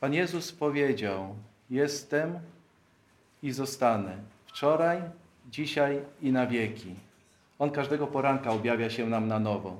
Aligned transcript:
Pan 0.00 0.14
Jezus 0.14 0.52
powiedział: 0.52 1.34
Jestem 1.70 2.38
i 3.42 3.52
zostanę. 3.52 4.16
Wczoraj, 4.46 5.02
dzisiaj 5.50 6.00
i 6.22 6.32
na 6.32 6.46
wieki. 6.46 6.94
On 7.58 7.70
każdego 7.70 8.06
poranka 8.06 8.50
objawia 8.50 8.90
się 8.90 9.06
nam 9.06 9.28
na 9.28 9.38
nowo. 9.38 9.76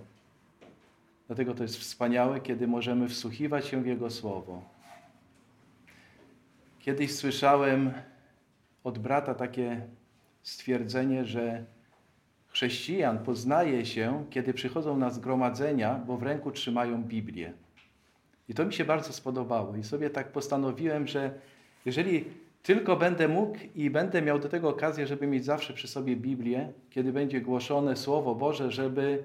Dlatego 1.26 1.54
to 1.54 1.62
jest 1.62 1.76
wspaniałe, 1.76 2.40
kiedy 2.40 2.66
możemy 2.66 3.08
wsłuchiwać 3.08 3.66
się 3.66 3.82
w 3.82 3.86
Jego 3.86 4.10
słowo. 4.10 4.62
Kiedyś 6.78 7.14
słyszałem 7.14 7.92
od 8.84 8.98
brata 8.98 9.34
takie 9.34 9.80
stwierdzenie, 10.42 11.24
że 11.24 11.64
chrześcijan 12.48 13.18
poznaje 13.18 13.86
się, 13.86 14.24
kiedy 14.30 14.54
przychodzą 14.54 14.96
na 14.96 15.10
zgromadzenia, 15.10 15.94
bo 15.94 16.16
w 16.16 16.22
ręku 16.22 16.50
trzymają 16.50 17.02
Biblię. 17.02 17.52
I 18.48 18.54
to 18.54 18.66
mi 18.66 18.72
się 18.72 18.84
bardzo 18.84 19.12
spodobało. 19.12 19.76
I 19.76 19.84
sobie 19.84 20.10
tak 20.10 20.32
postanowiłem, 20.32 21.06
że 21.06 21.30
jeżeli 21.86 22.24
tylko 22.62 22.96
będę 22.96 23.28
mógł 23.28 23.58
i 23.74 23.90
będę 23.90 24.22
miał 24.22 24.38
do 24.38 24.48
tego 24.48 24.68
okazję, 24.68 25.06
żeby 25.06 25.26
mieć 25.26 25.44
zawsze 25.44 25.72
przy 25.72 25.88
sobie 25.88 26.16
Biblię, 26.16 26.72
kiedy 26.90 27.12
będzie 27.12 27.40
głoszone 27.40 27.96
Słowo 27.96 28.34
Boże, 28.34 28.72
żeby, 28.72 29.24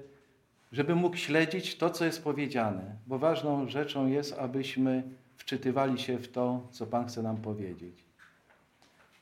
żeby 0.72 0.94
mógł 0.94 1.16
śledzić 1.16 1.76
to, 1.76 1.90
co 1.90 2.04
jest 2.04 2.24
powiedziane. 2.24 2.96
Bo 3.06 3.18
ważną 3.18 3.68
rzeczą 3.68 4.06
jest, 4.06 4.38
abyśmy 4.38 5.02
wczytywali 5.36 5.98
się 5.98 6.18
w 6.18 6.28
to, 6.28 6.68
co 6.70 6.86
Pan 6.86 7.06
chce 7.06 7.22
nam 7.22 7.36
powiedzieć. 7.36 8.04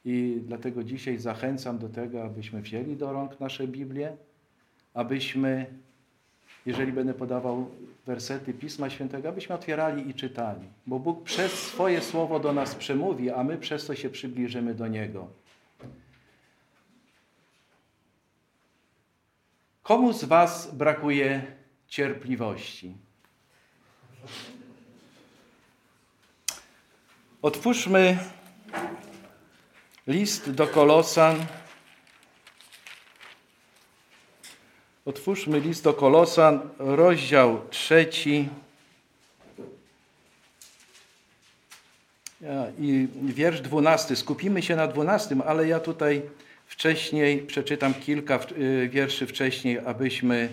I 0.04 0.42
dlatego 0.46 0.84
dzisiaj 0.84 1.18
zachęcam 1.18 1.78
do 1.78 1.88
tego, 1.88 2.22
abyśmy 2.22 2.62
wzięli 2.62 2.96
do 2.96 3.12
rąk 3.12 3.40
nasze 3.40 3.68
Biblię, 3.68 4.16
abyśmy, 4.94 5.66
jeżeli 6.66 6.92
będę 6.92 7.14
podawał 7.14 7.70
wersety 8.06 8.54
Pisma 8.54 8.90
Świętego, 8.90 9.28
abyśmy 9.28 9.54
otwierali 9.54 10.10
i 10.10 10.14
czytali. 10.14 10.68
Bo 10.86 10.98
Bóg 10.98 11.24
przez 11.24 11.52
swoje 11.52 12.00
słowo 12.02 12.40
do 12.40 12.52
nas 12.52 12.74
przemówi, 12.74 13.30
a 13.30 13.44
my 13.44 13.58
przez 13.58 13.86
to 13.86 13.94
się 13.94 14.10
przybliżymy 14.10 14.74
do 14.74 14.88
Niego. 14.88 15.28
Komu 19.82 20.12
z 20.12 20.24
Was 20.24 20.74
brakuje 20.74 21.42
cierpliwości? 21.88 22.96
Otwórzmy 27.42 28.18
list 30.06 30.50
do 30.50 30.66
Kolosan. 30.66 31.36
Otwórzmy 35.04 35.60
list 35.60 35.84
do 35.84 35.94
Kolosan, 35.94 36.60
rozdział 36.78 37.60
trzeci. 37.70 38.48
I 42.78 43.08
wiersz 43.22 43.60
dwunasty. 43.60 44.16
Skupimy 44.16 44.62
się 44.62 44.76
na 44.76 44.86
dwunastym, 44.86 45.42
ale 45.46 45.68
ja 45.68 45.80
tutaj 45.80 46.22
wcześniej 46.66 47.42
przeczytam 47.42 47.94
kilka 47.94 48.40
y, 48.58 48.88
wierszy 48.88 49.26
wcześniej, 49.26 49.78
abyśmy 49.78 50.48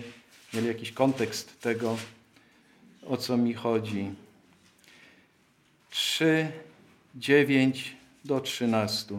mieli 0.54 0.66
jakiś 0.66 0.92
kontekst 0.92 1.60
tego, 1.60 1.96
o 3.06 3.16
co 3.16 3.36
mi 3.36 3.54
chodzi. 3.54 4.10
3, 5.90 6.52
9 7.14 7.96
do 8.24 8.40
13. 8.40 9.14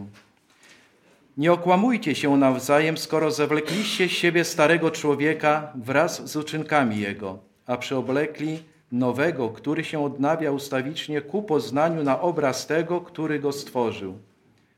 Nie 1.36 1.52
okłamujcie 1.52 2.14
się 2.14 2.36
nawzajem, 2.36 2.98
skoro 2.98 3.30
zawlekliście 3.30 4.08
z 4.08 4.10
siebie 4.10 4.44
starego 4.44 4.90
człowieka 4.90 5.72
wraz 5.74 6.30
z 6.30 6.36
uczynkami 6.36 7.00
jego, 7.00 7.38
a 7.66 7.76
przeoblekli 7.76 8.62
nowego, 8.92 9.48
który 9.48 9.84
się 9.84 10.04
odnawia 10.04 10.50
ustawicznie 10.50 11.20
ku 11.20 11.42
poznaniu 11.42 12.02
na 12.02 12.20
obraz 12.20 12.66
tego, 12.66 13.00
który 13.00 13.38
go 13.38 13.52
stworzył. 13.52 14.18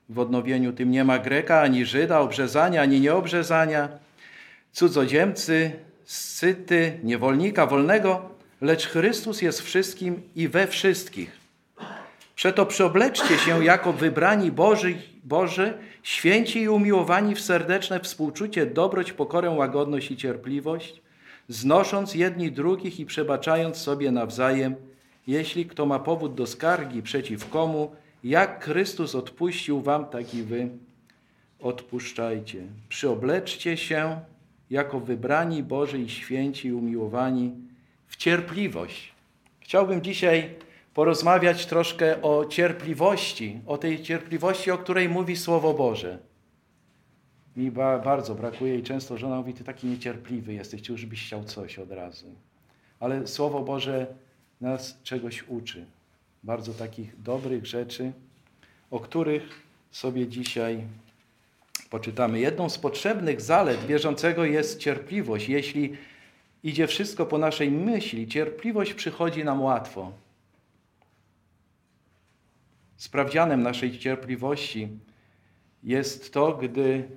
W 0.08 0.18
odnowieniu 0.18 0.72
tym 0.72 0.90
nie 0.90 1.04
ma 1.04 1.18
Greka, 1.18 1.60
ani 1.60 1.84
Żyda, 1.84 2.20
obrzezania, 2.20 2.82
ani 2.82 3.00
nieobrzezania, 3.00 3.88
cudzoziemcy, 4.72 5.72
scyty, 6.04 7.00
niewolnika, 7.02 7.66
wolnego, 7.66 8.28
lecz 8.60 8.86
Chrystus 8.86 9.42
jest 9.42 9.60
wszystkim 9.60 10.22
i 10.36 10.48
we 10.48 10.66
wszystkich. 10.66 11.44
Przeto 12.34 12.66
przeobleczcie 12.66 13.38
się 13.38 13.64
jako 13.64 13.92
wybrani 13.92 14.52
Boży, 14.52 14.94
Boży, 15.24 15.78
święci 16.04 16.60
i 16.60 16.68
umiłowani 16.68 17.34
w 17.34 17.40
serdeczne 17.40 18.00
współczucie, 18.00 18.66
dobroć, 18.66 19.12
pokorę, 19.12 19.50
łagodność 19.50 20.10
i 20.10 20.16
cierpliwość, 20.16 21.02
znosząc 21.48 22.14
jedni 22.14 22.52
drugich 22.52 23.00
i 23.00 23.06
przebaczając 23.06 23.76
sobie 23.76 24.10
nawzajem, 24.10 24.74
jeśli 25.26 25.66
kto 25.66 25.86
ma 25.86 25.98
powód 25.98 26.34
do 26.34 26.46
skargi 26.46 27.02
przeciw 27.02 27.48
komu, 27.48 27.92
jak 28.24 28.64
Chrystus 28.64 29.14
odpuścił 29.14 29.80
wam, 29.80 30.06
tak 30.06 30.34
i 30.34 30.42
wy 30.42 30.68
odpuszczajcie. 31.60 32.62
Przyobleczcie 32.88 33.76
się 33.76 34.20
jako 34.70 35.00
wybrani 35.00 35.62
Boży 35.62 35.98
i 35.98 36.08
święci 36.08 36.68
i 36.68 36.72
umiłowani 36.72 37.52
w 38.06 38.16
cierpliwość. 38.16 39.12
Chciałbym 39.60 40.02
dzisiaj 40.02 40.50
porozmawiać 40.94 41.66
troszkę 41.66 42.22
o 42.22 42.46
cierpliwości, 42.46 43.60
o 43.66 43.78
tej 43.78 44.02
cierpliwości, 44.02 44.70
o 44.70 44.78
której 44.78 45.08
mówi 45.08 45.36
Słowo 45.36 45.74
Boże. 45.74 46.18
Mi 47.56 47.70
ba 47.70 47.98
bardzo 47.98 48.34
brakuje 48.34 48.78
i 48.78 48.82
często 48.82 49.18
żona 49.18 49.36
mówi, 49.36 49.54
ty 49.54 49.64
taki 49.64 49.86
niecierpliwy 49.86 50.54
jesteś, 50.54 50.82
czy 50.82 50.92
już 50.92 51.06
byś 51.06 51.26
chciał 51.26 51.44
coś 51.44 51.78
od 51.78 51.92
razu. 51.92 52.26
Ale 53.00 53.26
Słowo 53.26 53.60
Boże 53.60 54.06
nas 54.60 54.98
czegoś 55.02 55.44
uczy. 55.48 55.86
Bardzo 56.42 56.74
takich 56.74 57.22
dobrych 57.22 57.66
rzeczy, 57.66 58.12
o 58.90 59.00
których 59.00 59.62
sobie 59.90 60.28
dzisiaj 60.28 60.80
poczytamy. 61.90 62.40
Jedną 62.40 62.68
z 62.68 62.78
potrzebnych 62.78 63.40
zalet 63.40 63.86
wierzącego 63.86 64.44
jest 64.44 64.78
cierpliwość. 64.78 65.48
Jeśli 65.48 65.96
idzie 66.64 66.86
wszystko 66.86 67.26
po 67.26 67.38
naszej 67.38 67.70
myśli, 67.70 68.28
cierpliwość 68.28 68.94
przychodzi 68.94 69.44
nam 69.44 69.62
łatwo. 69.62 70.12
Sprawdzianem 72.96 73.62
naszej 73.62 73.98
cierpliwości 73.98 74.88
jest 75.82 76.32
to, 76.32 76.52
gdy 76.52 77.08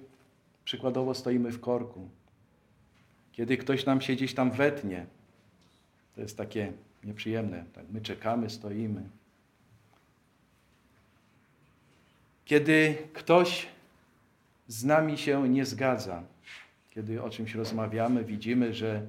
przykładowo 0.64 1.14
stoimy 1.14 1.52
w 1.52 1.60
korku. 1.60 2.10
Kiedy 3.32 3.58
ktoś 3.58 3.86
nam 3.86 4.02
się 4.02 4.14
gdzieś 4.14 4.34
tam 4.34 4.52
wetnie. 4.52 5.06
To 6.16 6.22
jest 6.22 6.38
takie 6.38 6.74
nieprzyjemne. 7.04 7.66
Tak, 7.74 7.86
my 7.90 8.02
czekamy, 8.02 8.50
stoimy. 8.50 9.10
Kiedy 12.46 12.98
ktoś 13.14 13.68
z 14.68 14.84
nami 14.84 15.18
się 15.18 15.50
nie 15.50 15.66
zgadza, 15.66 16.24
kiedy 16.90 17.24
o 17.24 17.30
czymś 17.30 17.56
rozmawiamy, 17.56 18.24
widzimy, 18.24 18.74
że 18.74 19.02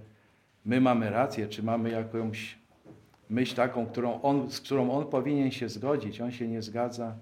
my 0.64 0.80
mamy 0.80 1.10
rację, 1.10 1.48
czy 1.48 1.62
mamy 1.62 1.90
jakąś 1.90 2.58
myśl 3.30 3.54
taką, 3.54 3.86
którą 3.86 4.22
on, 4.22 4.50
z 4.50 4.60
którą 4.60 4.90
on 4.90 5.06
powinien 5.06 5.50
się 5.50 5.68
zgodzić, 5.68 6.20
on 6.20 6.32
się 6.32 6.48
nie 6.48 6.62
zgadza, 6.62 7.16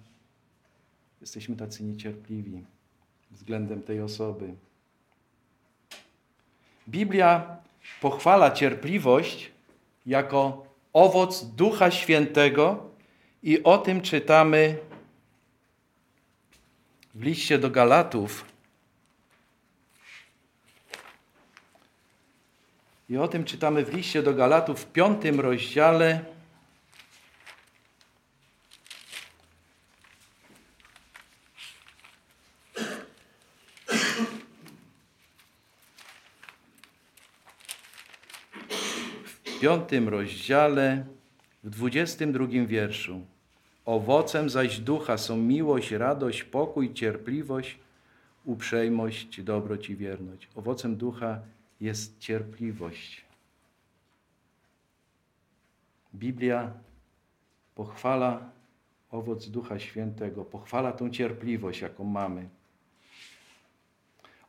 jesteśmy 1.21 1.57
tacy 1.57 1.85
niecierpliwi 1.85 2.65
względem 3.31 3.83
tej 3.83 4.01
osoby. 4.01 4.55
Biblia 6.89 7.57
pochwala 8.01 8.51
cierpliwość 8.51 9.51
jako 10.07 10.67
owoc 10.93 11.45
Ducha 11.45 11.91
Świętego 11.91 12.91
i 13.43 13.63
o 13.63 13.79
tym 13.79 14.01
czytamy 14.01 14.79
w 17.15 17.23
liście 17.23 17.59
do 17.59 17.71
Galatów. 17.71 18.56
I 23.09 23.17
o 23.17 23.29
tym 23.29 23.45
czytamy 23.45 23.85
w 23.85 23.95
liście 23.95 24.23
do 24.23 24.35
Galatów 24.35 24.81
w 24.81 24.93
piątym 24.93 25.41
rozdziale. 25.41 26.25
W 39.25 39.61
piątym 39.61 40.09
rozdziale, 40.09 41.05
w 41.65 41.71
dwudziestym 41.71 42.33
drugim 42.33 42.67
wierszu. 42.67 43.27
Owocem 43.85 44.51
zaś 44.51 44.79
ducha 44.79 45.19
są 45.19 45.37
miłość, 45.37 45.91
radość, 45.91 46.45
pokój, 46.45 46.95
cierpliwość, 46.95 47.79
uprzejmość, 48.45 49.43
dobroć 49.43 49.91
i 49.91 49.97
wierność. 49.97 50.49
Owocem 50.55 50.97
ducha 50.97 51.41
jest 51.81 52.19
cierpliwość. 52.19 53.25
Biblia 56.15 56.73
pochwala 57.75 58.51
owoc 59.11 59.49
Ducha 59.49 59.79
Świętego, 59.79 60.45
pochwala 60.45 60.93
tą 60.93 61.11
cierpliwość, 61.11 61.81
jaką 61.81 62.05
mamy. 62.05 62.49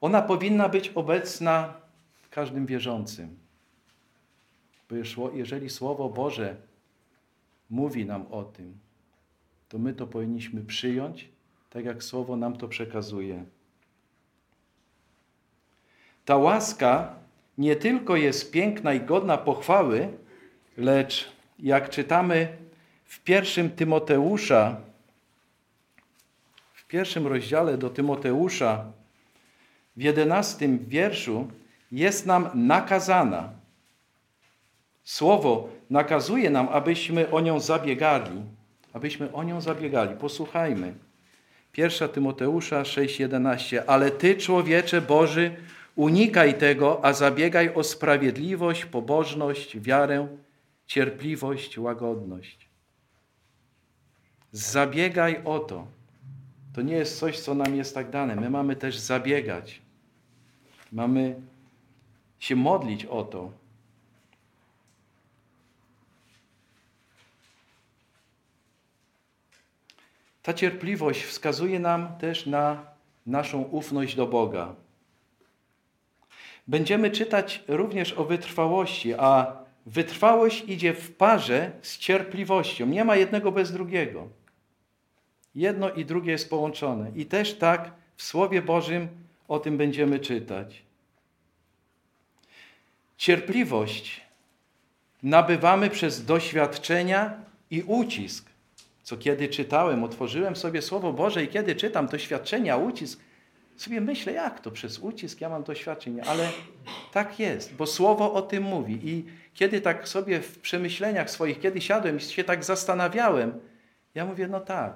Ona 0.02 0.22
powinna 0.22 0.70
być 0.70 0.90
obecna 0.90 1.74
w 2.22 2.30
każdym 2.30 2.66
wierzącym. 2.66 3.38
Bo 4.90 4.96
jeżeli 5.32 5.70
Słowo 5.70 6.10
Boże 6.10 6.56
mówi 7.70 8.06
nam 8.06 8.26
o 8.32 8.44
tym, 8.44 8.78
to 9.70 9.80
my 9.80 9.94
to 9.94 10.08
powinniśmy 10.08 10.62
przyjąć, 10.62 11.30
tak 11.70 11.86
jak 11.86 12.04
Słowo 12.04 12.36
nam 12.36 12.58
to 12.58 12.68
przekazuje. 12.68 13.46
Ta 16.28 16.38
łaska 16.38 17.16
nie 17.58 17.76
tylko 17.76 18.16
jest 18.16 18.52
piękna 18.52 18.94
i 18.94 19.00
godna 19.00 19.38
pochwały, 19.38 20.08
lecz 20.78 21.32
jak 21.60 21.90
czytamy 21.90 22.48
w 23.06 23.20
pierwszym 23.20 23.70
Tymoteusza, 23.70 24.76
w 26.74 26.88
pierwszym 26.88 27.28
rozdziale 27.28 27.78
do 27.78 27.90
Tymoteusza, 27.90 28.86
w 29.98 30.02
jedenastym 30.02 30.80
wierszu, 30.88 31.48
jest 31.92 32.26
nam 32.26 32.50
nakazana. 32.54 33.50
Słowo 35.04 35.70
nakazuje 35.90 36.50
nam, 36.50 36.68
abyśmy 36.72 37.32
o 37.32 37.42
nią 37.42 37.60
zabiegali. 37.60 38.42
Abyśmy 38.94 39.34
o 39.34 39.44
nią 39.44 39.62
zabiegali. 39.62 40.16
Posłuchajmy. 40.16 40.94
1 41.78 42.10
Tymoteusza 42.10 42.82
6:11. 42.84 43.84
Ale 43.88 44.12
ty, 44.12 44.36
człowiecze 44.36 45.02
Boży, 45.02 45.56
unikaj 45.98 46.58
tego, 46.58 47.06
a 47.06 47.14
zabiegaj 47.14 47.74
o 47.74 47.84
sprawiedliwość, 47.84 48.86
pobożność, 48.86 49.80
wiarę, 49.80 50.28
cierpliwość, 50.86 51.78
łagodność. 51.78 52.70
Zabiegaj 54.52 55.42
o 55.46 55.60
to. 55.60 55.88
To 56.74 56.82
nie 56.82 56.94
jest 56.94 57.20
coś, 57.20 57.40
co 57.40 57.56
nam 57.56 57.76
jest 57.76 57.96
tak 57.96 58.10
dane. 58.10 58.36
My 58.36 58.50
mamy 58.50 58.76
też 58.76 58.98
zabiegać. 58.98 59.82
Mamy 60.92 61.42
się 62.40 62.56
modlić 62.56 63.06
o 63.06 63.24
to. 63.24 63.52
Ta 70.44 70.54
cierpliwość 70.54 71.24
wskazuje 71.24 71.80
nam 71.80 72.18
też 72.18 72.46
na 72.46 72.86
naszą 73.26 73.62
ufność 73.62 74.16
do 74.16 74.28
Boga. 74.28 74.76
Będziemy 76.68 77.12
czytać 77.12 77.64
również 77.68 78.14
o 78.14 78.26
wytrwałości, 78.26 79.14
a 79.14 79.58
wytrwałość 79.86 80.64
idzie 80.68 80.94
w 80.94 81.16
parze 81.16 81.72
z 81.82 81.98
cierpliwością. 81.98 82.86
Nie 82.86 83.06
ma 83.06 83.16
jednego 83.16 83.52
bez 83.52 83.72
drugiego. 83.72 84.28
Jedno 85.56 85.92
i 85.92 86.06
drugie 86.06 86.32
jest 86.32 86.50
połączone. 86.50 87.12
I 87.16 87.26
też 87.26 87.54
tak 87.54 87.92
w 88.16 88.24
Słowie 88.24 88.62
Bożym 88.62 89.08
o 89.48 89.60
tym 89.60 89.78
będziemy 89.78 90.20
czytać. 90.20 90.82
Cierpliwość 93.18 94.22
nabywamy 95.24 95.90
przez 95.90 96.26
doświadczenia 96.26 97.34
i 97.72 97.84
ucisk. 97.84 98.50
Co 99.04 99.18
kiedy 99.18 99.48
czytałem, 99.48 100.04
otworzyłem 100.04 100.56
sobie 100.56 100.82
Słowo 100.82 101.14
Boże 101.14 101.44
i 101.44 101.48
kiedy 101.48 101.76
czytam 101.76 102.08
doświadczenia, 102.08 102.78
ucisk, 102.78 103.20
sobie 103.78 104.02
myślę, 104.02 104.34
jak 104.34 104.60
to 104.60 104.72
przez 104.72 105.00
ucisk 105.00 105.42
ja 105.42 105.50
mam 105.50 105.64
doświadczenie, 105.64 106.24
ale 106.26 106.50
tak 107.14 107.40
jest, 107.40 107.74
bo 107.74 107.88
Słowo 107.88 108.34
o 108.34 108.42
tym 108.42 108.64
mówi. 108.64 109.00
I 109.04 109.26
kiedy 109.54 109.82
tak 109.82 110.08
sobie 110.08 110.42
w 110.42 110.60
przemyśleniach 110.60 111.30
swoich, 111.30 111.60
kiedy 111.60 111.82
siadłem 111.82 112.18
i 112.18 112.22
się 112.22 112.44
tak 112.44 112.64
zastanawiałem, 112.64 113.60
ja 114.16 114.26
mówię, 114.26 114.48
no 114.48 114.60
tak, 114.60 114.94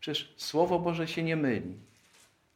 przecież 0.00 0.34
Słowo 0.36 0.78
Boże 0.78 1.08
się 1.08 1.22
nie 1.22 1.36
myli. 1.36 1.74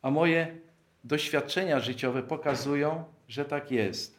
A 0.02 0.10
moje 0.10 0.56
doświadczenia 1.04 1.80
życiowe 1.80 2.22
pokazują, 2.22 3.04
że 3.28 3.44
tak 3.44 3.70
jest. 3.70 4.18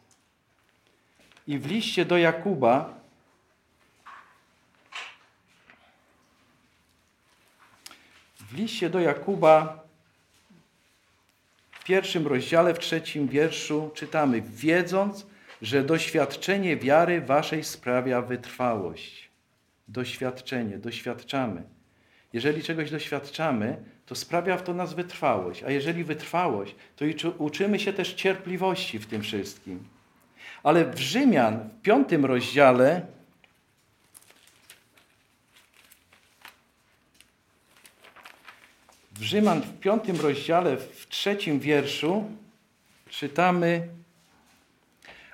I 1.46 1.58
w 1.58 1.66
liście 1.66 2.04
do 2.04 2.18
Jakuba 2.18 3.02
w 8.52 8.54
liście 8.54 8.90
do 8.90 9.00
Jakuba 9.00 9.81
w 11.82 11.84
pierwszym 11.84 12.26
rozdziale, 12.26 12.74
w 12.74 12.78
trzecim 12.78 13.28
wierszu 13.28 13.90
czytamy 13.94 14.42
wiedząc, 14.42 15.26
że 15.62 15.84
doświadczenie 15.84 16.76
wiary 16.76 17.20
waszej 17.20 17.64
sprawia 17.64 18.22
wytrwałość. 18.22 19.30
Doświadczenie, 19.88 20.78
doświadczamy. 20.78 21.62
Jeżeli 22.32 22.62
czegoś 22.62 22.90
doświadczamy, 22.90 23.76
to 24.06 24.14
sprawia 24.14 24.56
w 24.56 24.62
to 24.62 24.74
nas 24.74 24.94
wytrwałość. 24.94 25.62
A 25.62 25.70
jeżeli 25.70 26.04
wytrwałość, 26.04 26.74
to 26.96 27.04
uczymy 27.38 27.78
się 27.78 27.92
też 27.92 28.14
cierpliwości 28.14 28.98
w 28.98 29.06
tym 29.06 29.22
wszystkim. 29.22 29.84
Ale 30.62 30.84
w 30.84 30.98
Rzymian, 30.98 31.68
w 31.78 31.82
piątym 31.82 32.24
rozdziale, 32.24 33.06
w 39.22 39.24
Rzymian 39.24 39.60
w 39.62 39.78
piątym 39.78 40.20
rozdziale, 40.20 40.76
w 40.76 41.06
trzecim 41.08 41.60
wierszu 41.60 42.24
czytamy 43.08 43.88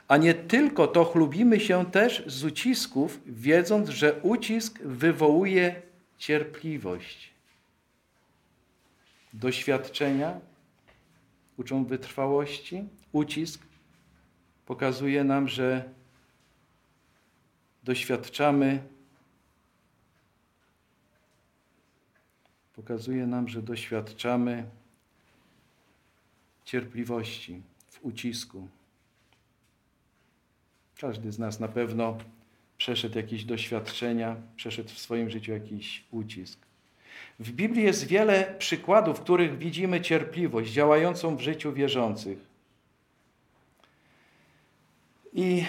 a 0.08 0.16
nie 0.16 0.34
tylko 0.34 0.86
to 0.86 1.04
chlubimy 1.04 1.60
się 1.60 1.90
też 1.90 2.22
z 2.26 2.44
ucisków, 2.44 3.20
wiedząc, 3.26 3.88
że 3.88 4.20
ucisk 4.22 4.82
wywołuje 4.82 5.82
cierpliwość. 6.18 7.30
Doświadczenia 9.32 10.40
uczą 11.56 11.84
wytrwałości, 11.84 12.84
ucisk 13.12 13.62
pokazuje 14.66 15.24
nam, 15.24 15.48
że 15.48 15.84
doświadczamy, 17.84 18.82
pokazuje 22.78 23.26
nam, 23.26 23.48
że 23.48 23.62
doświadczamy 23.62 24.64
cierpliwości 26.64 27.62
w 27.90 28.04
ucisku. 28.04 28.68
Każdy 31.00 31.32
z 31.32 31.38
nas 31.38 31.60
na 31.60 31.68
pewno 31.68 32.18
przeszedł 32.76 33.16
jakieś 33.16 33.44
doświadczenia, 33.44 34.36
przeszedł 34.56 34.88
w 34.88 34.98
swoim 34.98 35.30
życiu 35.30 35.52
jakiś 35.52 36.04
ucisk. 36.10 36.58
W 37.38 37.50
Biblii 37.52 37.84
jest 37.84 38.06
wiele 38.06 38.54
przykładów, 38.58 39.18
w 39.18 39.22
których 39.22 39.58
widzimy 39.58 40.00
cierpliwość 40.00 40.72
działającą 40.72 41.36
w 41.36 41.40
życiu 41.40 41.72
wierzących. 41.72 42.38
I 45.32 45.64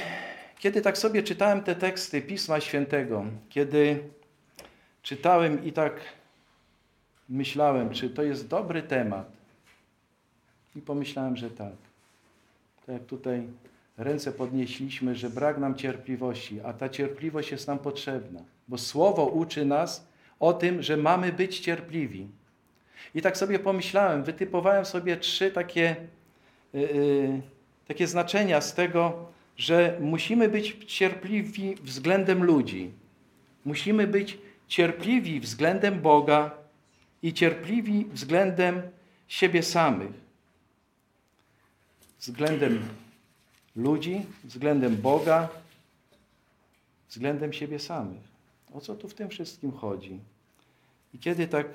kiedy 0.59 0.81
tak 0.81 0.97
sobie 0.97 1.23
czytałem 1.23 1.63
te 1.63 1.75
teksty 1.75 2.21
Pisma 2.21 2.59
Świętego, 2.59 3.25
kiedy 3.49 4.03
czytałem 5.01 5.65
i 5.65 5.71
tak 5.71 6.18
myślałem, 7.29 7.89
czy 7.89 8.09
to 8.09 8.23
jest 8.23 8.47
dobry 8.47 8.83
temat, 8.83 9.39
i 10.75 10.81
pomyślałem, 10.81 11.37
że 11.37 11.49
tak. 11.49 11.73
Tak 12.85 12.87
jak 12.87 13.05
tutaj 13.05 13.47
ręce 13.97 14.31
podnieśliśmy, 14.31 15.15
że 15.15 15.29
brak 15.29 15.57
nam 15.57 15.75
cierpliwości, 15.75 16.59
a 16.61 16.73
ta 16.73 16.89
cierpliwość 16.89 17.51
jest 17.51 17.67
nam 17.67 17.79
potrzebna, 17.79 18.39
bo 18.67 18.77
Słowo 18.77 19.25
uczy 19.25 19.65
nas 19.65 20.07
o 20.39 20.53
tym, 20.53 20.83
że 20.83 20.97
mamy 20.97 21.33
być 21.33 21.59
cierpliwi. 21.59 22.27
I 23.15 23.21
tak 23.21 23.37
sobie 23.37 23.59
pomyślałem, 23.59 24.23
wytypowałem 24.23 24.85
sobie 24.85 25.17
trzy 25.17 25.51
takie, 25.51 25.95
yy, 26.73 27.41
takie 27.87 28.07
znaczenia 28.07 28.61
z 28.61 28.73
tego, 28.73 29.25
że 29.57 29.97
musimy 29.99 30.49
być 30.49 30.77
cierpliwi 30.85 31.75
względem 31.75 32.43
ludzi. 32.43 32.91
Musimy 33.65 34.07
być 34.07 34.37
cierpliwi 34.67 35.39
względem 35.39 36.01
Boga 36.01 36.51
i 37.23 37.33
cierpliwi 37.33 38.05
względem 38.05 38.81
siebie 39.27 39.63
samych. 39.63 40.11
Względem 42.19 42.79
ludzi, 43.75 44.25
względem 44.43 44.97
Boga, 44.97 45.49
względem 47.09 47.53
siebie 47.53 47.79
samych. 47.79 48.21
O 48.73 48.81
co 48.81 48.95
tu 48.95 49.09
w 49.09 49.13
tym 49.13 49.29
wszystkim 49.29 49.71
chodzi? 49.71 50.19
I 51.13 51.19
kiedy 51.19 51.47
tak 51.47 51.67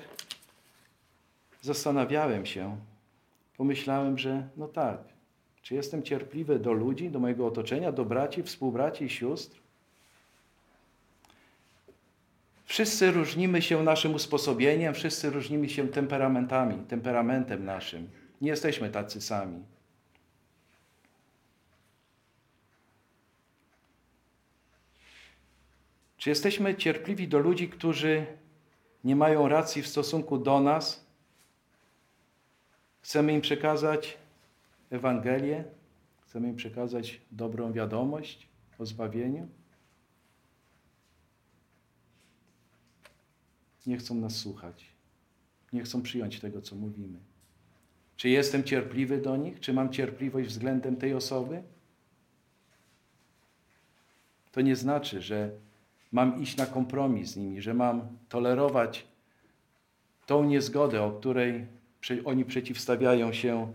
zastanawiałem 1.61 2.45
się, 2.45 2.77
pomyślałem, 3.57 4.17
że 4.17 4.47
no 4.57 4.67
tak, 4.67 4.97
czy 5.61 5.75
jestem 5.75 6.03
cierpliwy 6.03 6.59
do 6.59 6.73
ludzi, 6.73 7.09
do 7.09 7.19
mojego 7.19 7.47
otoczenia, 7.47 7.91
do 7.91 8.05
braci, 8.05 8.43
współbraci 8.43 9.05
i 9.05 9.09
sióstr? 9.09 9.64
Wszyscy 12.75 13.11
różnimy 13.11 13.61
się 13.61 13.83
naszym 13.83 14.13
usposobieniem, 14.13 14.93
wszyscy 14.93 15.29
różnimy 15.29 15.69
się 15.69 15.87
temperamentami, 15.87 16.83
temperamentem 16.87 17.65
naszym. 17.65 18.09
Nie 18.41 18.49
jesteśmy 18.49 18.89
tacy 18.89 19.21
sami. 19.21 19.63
Czy 26.17 26.29
jesteśmy 26.29 26.75
cierpliwi 26.75 27.27
do 27.27 27.39
ludzi, 27.39 27.69
którzy 27.69 28.25
nie 29.03 29.15
mają 29.15 29.47
racji 29.47 29.81
w 29.81 29.87
stosunku 29.87 30.37
do 30.37 30.59
nas? 30.59 31.05
Chcemy 33.01 33.33
im 33.33 33.41
przekazać 33.41 34.17
Ewangelię? 34.91 35.63
Chcemy 36.25 36.49
im 36.49 36.55
przekazać 36.55 37.21
dobrą 37.31 37.73
wiadomość 37.73 38.47
o 38.79 38.85
zbawieniu? 38.85 39.47
Nie 43.87 43.97
chcą 43.97 44.15
nas 44.15 44.35
słuchać. 44.35 44.85
Nie 45.73 45.83
chcą 45.83 46.01
przyjąć 46.01 46.39
tego, 46.39 46.61
co 46.61 46.75
mówimy. 46.75 47.19
Czy 48.17 48.29
jestem 48.29 48.63
cierpliwy 48.63 49.17
do 49.17 49.37
nich? 49.37 49.59
Czy 49.59 49.73
mam 49.73 49.91
cierpliwość 49.91 50.49
względem 50.49 50.95
tej 50.95 51.13
osoby? 51.13 51.63
To 54.51 54.61
nie 54.61 54.75
znaczy, 54.75 55.21
że 55.21 55.51
mam 56.11 56.41
iść 56.41 56.57
na 56.57 56.65
kompromis 56.65 57.29
z 57.29 57.37
nimi, 57.37 57.61
że 57.61 57.73
mam 57.73 58.07
tolerować 58.29 59.05
tą 60.25 60.43
niezgodę, 60.43 61.03
o 61.03 61.11
której 61.11 61.65
oni 62.25 62.45
przeciwstawiają 62.45 63.33
się 63.33 63.71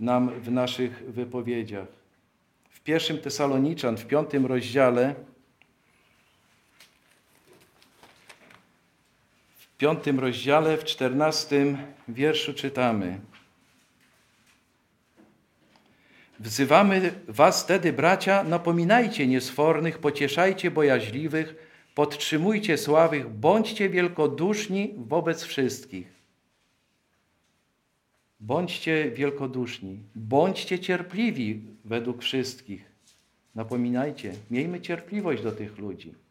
nam 0.00 0.40
w 0.40 0.50
naszych 0.50 1.12
wypowiedziach. 1.12 1.88
W 2.70 2.80
pierwszym 2.80 3.18
Tesaloniczan, 3.18 3.96
w 3.96 4.06
piątym 4.06 4.46
rozdziale, 4.46 5.14
w 9.76 9.78
piątym 9.78 10.20
rozdziale, 10.20 10.76
w 10.76 10.84
czternastym 10.84 11.78
wierszu 12.08 12.54
czytamy. 12.54 13.20
Wzywamy 16.40 17.12
was 17.28 17.62
wtedy, 17.64 17.92
bracia, 17.92 18.44
napominajcie 18.44 19.26
niesfornych, 19.26 19.98
pocieszajcie 19.98 20.70
bojaźliwych, 20.70 21.54
podtrzymujcie 21.94 22.78
słabych, 22.78 23.28
bądźcie 23.28 23.88
wielkoduszni 23.88 24.94
wobec 24.96 25.42
wszystkich. 25.42 26.06
Bądźcie 28.40 29.10
wielkoduszni, 29.10 29.98
bądźcie 30.14 30.78
cierpliwi 30.78 31.62
według 31.84 32.22
wszystkich. 32.22 32.84
Napominajcie, 33.54 34.32
miejmy 34.50 34.80
cierpliwość 34.80 35.42
do 35.42 35.52
tych 35.52 35.78
ludzi. 35.78 36.25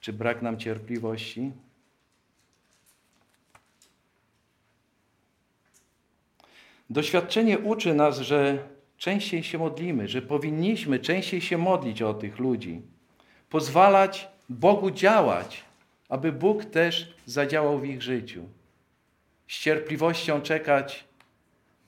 Czy 0.00 0.12
brak 0.12 0.42
nam 0.42 0.58
cierpliwości? 0.58 1.52
Doświadczenie 6.90 7.58
uczy 7.58 7.94
nas, 7.94 8.18
że 8.18 8.68
częściej 8.96 9.42
się 9.42 9.58
modlimy, 9.58 10.08
że 10.08 10.22
powinniśmy 10.22 10.98
częściej 10.98 11.40
się 11.40 11.58
modlić 11.58 12.02
o 12.02 12.14
tych 12.14 12.38
ludzi, 12.38 12.82
pozwalać 13.50 14.28
Bogu 14.48 14.90
działać, 14.90 15.64
aby 16.08 16.32
Bóg 16.32 16.64
też 16.64 17.14
zadziałał 17.26 17.78
w 17.78 17.84
ich 17.84 18.02
życiu. 18.02 18.44
Z 19.48 19.58
cierpliwością 19.58 20.40
czekać 20.40 21.04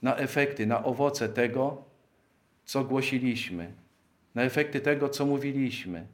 na 0.02 0.17
efekty, 0.17 0.67
na 0.67 0.85
owoce 0.85 1.29
tego, 1.29 1.85
co 2.64 2.85
głosiliśmy, 2.85 3.73
na 4.35 4.43
efekty 4.43 4.81
tego, 4.81 5.09
co 5.09 5.26
mówiliśmy, 5.26 6.07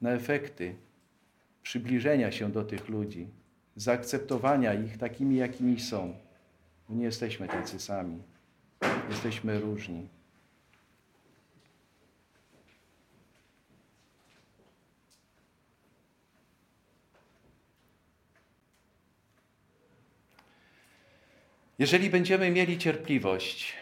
na 0.00 0.10
efekty 0.10 0.76
przybliżenia 1.62 2.32
się 2.32 2.52
do 2.52 2.64
tych 2.64 2.88
ludzi, 2.88 3.28
zaakceptowania 3.76 4.74
ich 4.74 4.98
takimi, 4.98 5.36
jakimi 5.36 5.80
są. 5.80 6.14
Bo 6.88 6.94
nie 6.94 7.04
jesteśmy 7.04 7.48
tacy 7.48 7.80
sami. 7.80 8.22
Jesteśmy 9.10 9.60
różni. 9.60 10.08
Jeżeli 21.78 22.10
będziemy 22.10 22.50
mieli 22.50 22.78
cierpliwość 22.78 23.76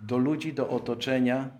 do 0.00 0.18
ludzi, 0.18 0.52
do 0.52 0.68
otoczenia, 0.68 1.50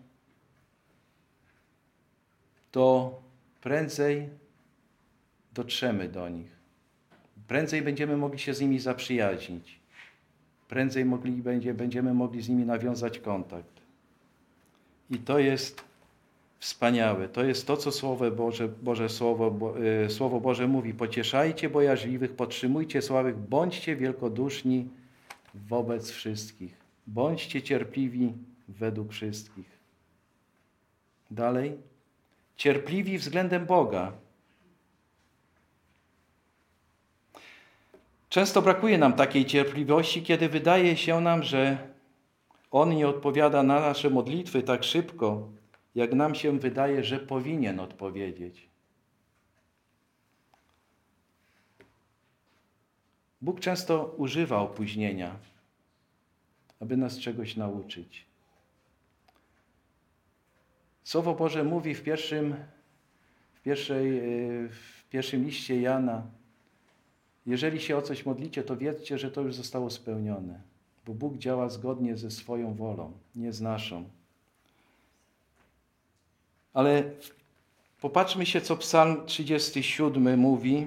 to 2.78 3.20
prędzej 3.60 4.28
dotrzemy 5.54 6.08
do 6.08 6.28
nich. 6.28 6.50
Prędzej 7.48 7.82
będziemy 7.82 8.16
mogli 8.16 8.38
się 8.38 8.54
z 8.54 8.60
nimi 8.60 8.78
zaprzyjaźnić 8.78 9.78
prędzej 10.68 11.04
mogli, 11.04 11.32
będzie, 11.32 11.74
będziemy 11.74 12.14
mogli 12.14 12.42
z 12.42 12.48
nimi 12.48 12.64
nawiązać 12.64 13.18
kontakt. 13.18 13.80
I 15.10 15.18
to 15.18 15.38
jest 15.38 15.84
wspaniałe. 16.58 17.28
To 17.28 17.44
jest 17.44 17.66
to, 17.66 17.76
co 17.76 17.92
Słowo 17.92 18.30
Boże, 18.30 18.68
Boże 18.68 19.08
Słowo, 19.08 19.50
Bo, 19.50 19.74
y, 20.04 20.10
Słowo 20.10 20.40
Boże 20.40 20.68
mówi. 20.68 20.94
Pocieszajcie 20.94 21.70
bojaźliwych, 21.70 22.32
podtrzymujcie 22.32 23.02
słabych, 23.02 23.36
bądźcie 23.36 23.96
wielkoduszni 23.96 24.88
wobec 25.54 26.10
wszystkich. 26.10 26.76
Bądźcie 27.06 27.62
cierpliwi 27.62 28.32
według 28.68 29.12
wszystkich. 29.12 29.78
Dalej. 31.30 31.72
Cierpliwi 32.58 33.18
względem 33.18 33.66
Boga. 33.66 34.12
Często 38.28 38.62
brakuje 38.62 38.98
nam 38.98 39.12
takiej 39.12 39.46
cierpliwości, 39.46 40.22
kiedy 40.22 40.48
wydaje 40.48 40.96
się 40.96 41.20
nam, 41.20 41.42
że 41.42 41.88
On 42.70 42.90
nie 42.96 43.08
odpowiada 43.08 43.62
na 43.62 43.80
nasze 43.80 44.10
modlitwy 44.10 44.62
tak 44.62 44.84
szybko, 44.84 45.48
jak 45.94 46.12
nam 46.12 46.34
się 46.34 46.58
wydaje, 46.58 47.04
że 47.04 47.18
powinien 47.18 47.80
odpowiedzieć. 47.80 48.68
Bóg 53.40 53.60
często 53.60 54.14
używa 54.16 54.58
opóźnienia, 54.58 55.36
aby 56.80 56.96
nas 56.96 57.18
czegoś 57.18 57.56
nauczyć. 57.56 58.28
Słowo 61.08 61.34
Boże 61.34 61.64
mówi 61.64 61.94
w 61.94 62.02
pierwszym, 62.02 62.54
w 63.54 63.60
pierwszej, 63.60 64.20
w 64.68 65.02
pierwszym 65.10 65.44
liście 65.44 65.80
Jana, 65.80 66.22
jeżeli 67.46 67.80
się 67.80 67.96
o 67.96 68.02
coś 68.02 68.26
modlicie, 68.26 68.62
to 68.62 68.76
wiedzcie, 68.76 69.18
że 69.18 69.30
to 69.30 69.40
już 69.40 69.54
zostało 69.54 69.90
spełnione, 69.90 70.60
bo 71.06 71.14
Bóg 71.14 71.38
działa 71.38 71.68
zgodnie 71.68 72.16
ze 72.16 72.30
swoją 72.30 72.74
wolą, 72.74 73.12
nie 73.36 73.52
z 73.52 73.60
naszą. 73.60 74.04
Ale 76.74 77.04
popatrzmy 78.00 78.46
się, 78.46 78.60
co 78.60 78.76
Psalm 78.76 79.26
37 79.26 80.38
mówi. 80.38 80.86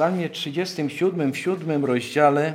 Psalmie 0.00 0.30
37, 0.30 1.32
w 1.32 1.38
siódmym 1.38 1.84
rozdziale, 1.84 2.54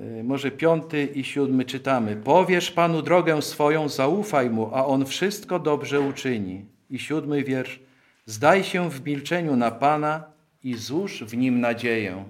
y, 0.00 0.24
może 0.24 0.50
piąty 0.50 1.06
i 1.14 1.24
siódmy 1.24 1.64
czytamy. 1.64 2.16
Powiesz 2.16 2.70
Panu 2.70 3.02
drogę 3.02 3.42
swoją, 3.42 3.88
zaufaj 3.88 4.50
Mu, 4.50 4.70
a 4.74 4.86
On 4.86 5.06
wszystko 5.06 5.58
dobrze 5.58 6.00
uczyni. 6.00 6.64
I 6.90 6.98
siódmy 6.98 7.44
wiersz. 7.44 7.80
Zdaj 8.26 8.64
się 8.64 8.90
w 8.90 9.06
milczeniu 9.06 9.56
na 9.56 9.70
Pana 9.70 10.24
i 10.64 10.74
złóż 10.74 11.24
w 11.24 11.36
Nim 11.36 11.60
nadzieję. 11.60 12.24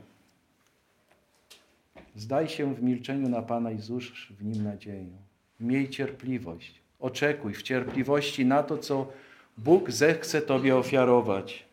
Zdaj 2.17 2.49
się 2.49 2.75
w 2.75 2.83
milczeniu 2.83 3.29
na 3.29 3.43
Pana 3.43 3.71
i 3.71 3.79
złóż 3.79 4.33
w 4.39 4.45
Nim 4.45 4.65
nadzieję. 4.65 5.07
Miej 5.61 5.91
cierpliwość. 5.91 6.75
Oczekuj 7.01 7.55
w 7.55 7.63
cierpliwości 7.63 8.45
na 8.45 8.63
to, 8.63 8.79
co 8.79 9.07
Bóg 9.59 9.91
zechce 9.91 10.43
Tobie 10.43 10.77
ofiarować. 10.77 11.72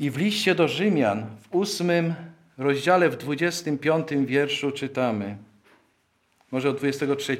I 0.00 0.10
w 0.10 0.16
liście 0.16 0.54
do 0.54 0.68
Rzymian 0.68 1.26
w 1.40 1.54
ósmym 1.54 2.14
rozdziale, 2.58 3.08
w 3.08 3.16
dwudziestym 3.16 3.78
piątym 3.78 4.26
wierszu 4.26 4.70
czytamy, 4.70 5.36
może 6.52 6.70
od 6.70 6.76
23. 6.76 7.38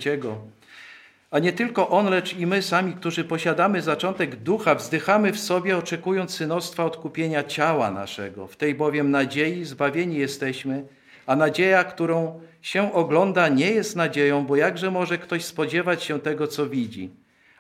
A 1.31 1.39
nie 1.39 1.53
tylko 1.53 1.89
on, 1.89 2.11
lecz 2.11 2.37
i 2.37 2.47
my 2.47 2.63
sami, 2.63 2.93
którzy 2.93 3.25
posiadamy 3.25 3.83
zaczątek 3.83 4.37
ducha, 4.37 4.75
wzdychamy 4.75 5.33
w 5.33 5.41
sobie, 5.41 5.77
oczekując 5.77 6.35
synostwa 6.35 6.85
odkupienia 6.85 7.45
ciała 7.45 7.91
naszego. 7.91 8.47
W 8.47 8.57
tej 8.57 8.75
bowiem 8.75 9.11
nadziei 9.11 9.65
zbawieni 9.65 10.17
jesteśmy, 10.17 10.85
a 11.27 11.37
nadzieja, 11.37 11.85
którą 11.85 12.41
się 12.63 12.93
ogląda, 12.93 13.49
nie 13.49 13.71
jest 13.71 13.97
nadzieją, 13.97 14.47
bo 14.47 14.57
jakże 14.57 14.91
może 14.91 15.19
ktoś 15.19 15.45
spodziewać 15.45 16.05
się 16.05 16.21
tego, 16.21 16.47
co 16.47 16.67
widzi? 16.67 17.11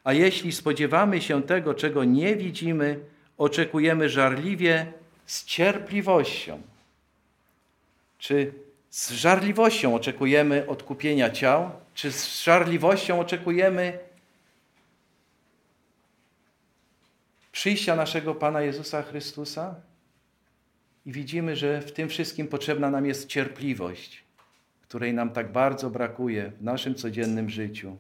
A 0.04 0.12
jeśli 0.12 0.52
spodziewamy 0.52 1.20
się 1.20 1.42
tego, 1.42 1.74
czego 1.74 2.04
nie 2.04 2.36
widzimy, 2.36 3.00
oczekujemy 3.38 4.08
żarliwie 4.08 4.92
z 5.26 5.44
cierpliwością. 5.44 6.62
Czy 8.18 8.52
z 8.90 9.10
żarliwością 9.10 9.94
oczekujemy 9.94 10.66
odkupienia 10.66 11.30
ciał? 11.30 11.70
Czy 11.94 12.12
z 12.12 12.42
żarliwością 12.42 13.20
oczekujemy 13.20 13.98
przyjścia 17.52 17.96
naszego 17.96 18.34
Pana 18.34 18.62
Jezusa 18.62 19.02
Chrystusa? 19.02 19.74
I 21.06 21.12
widzimy, 21.12 21.56
że 21.56 21.80
w 21.80 21.92
tym 21.92 22.08
wszystkim 22.08 22.48
potrzebna 22.48 22.90
nam 22.90 23.06
jest 23.06 23.28
cierpliwość, 23.28 24.24
której 24.82 25.14
nam 25.14 25.30
tak 25.30 25.52
bardzo 25.52 25.90
brakuje 25.90 26.52
w 26.60 26.62
naszym 26.62 26.94
codziennym 26.94 27.50
życiu. 27.50 27.96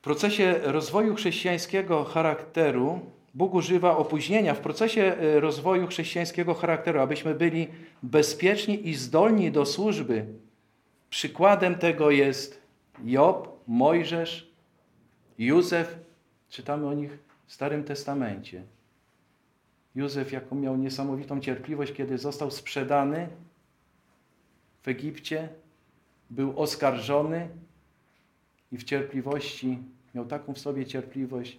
Procesie 0.00 0.54
rozwoju 0.62 1.14
chrześcijańskiego 1.14 2.04
charakteru 2.04 3.00
Bóg 3.34 3.54
używa 3.54 3.96
opóźnienia 3.96 4.54
w 4.54 4.60
procesie 4.60 5.02
e, 5.02 5.40
rozwoju 5.40 5.86
chrześcijańskiego 5.86 6.54
charakteru, 6.54 7.00
abyśmy 7.00 7.34
byli 7.34 7.68
bezpieczni 8.02 8.88
i 8.88 8.94
zdolni 8.94 9.52
do 9.52 9.66
służby. 9.66 10.26
Przykładem 11.10 11.74
tego 11.74 12.10
jest 12.10 12.62
Job, 13.04 13.60
Mojżesz, 13.66 14.50
Józef. 15.38 15.98
Czytamy 16.48 16.86
o 16.86 16.94
nich 16.94 17.18
w 17.46 17.52
Starym 17.52 17.84
Testamencie. 17.84 18.62
Józef, 19.94 20.32
jaką 20.32 20.56
miał 20.56 20.76
niesamowitą 20.76 21.40
cierpliwość, 21.40 21.92
kiedy 21.92 22.18
został 22.18 22.50
sprzedany 22.50 23.28
w 24.82 24.88
Egipcie, 24.88 25.48
był 26.30 26.60
oskarżony 26.60 27.48
i 28.72 28.78
w 28.78 28.84
cierpliwości 28.84 29.78
miał 30.14 30.26
taką 30.26 30.54
w 30.54 30.58
sobie 30.58 30.86
cierpliwość, 30.86 31.58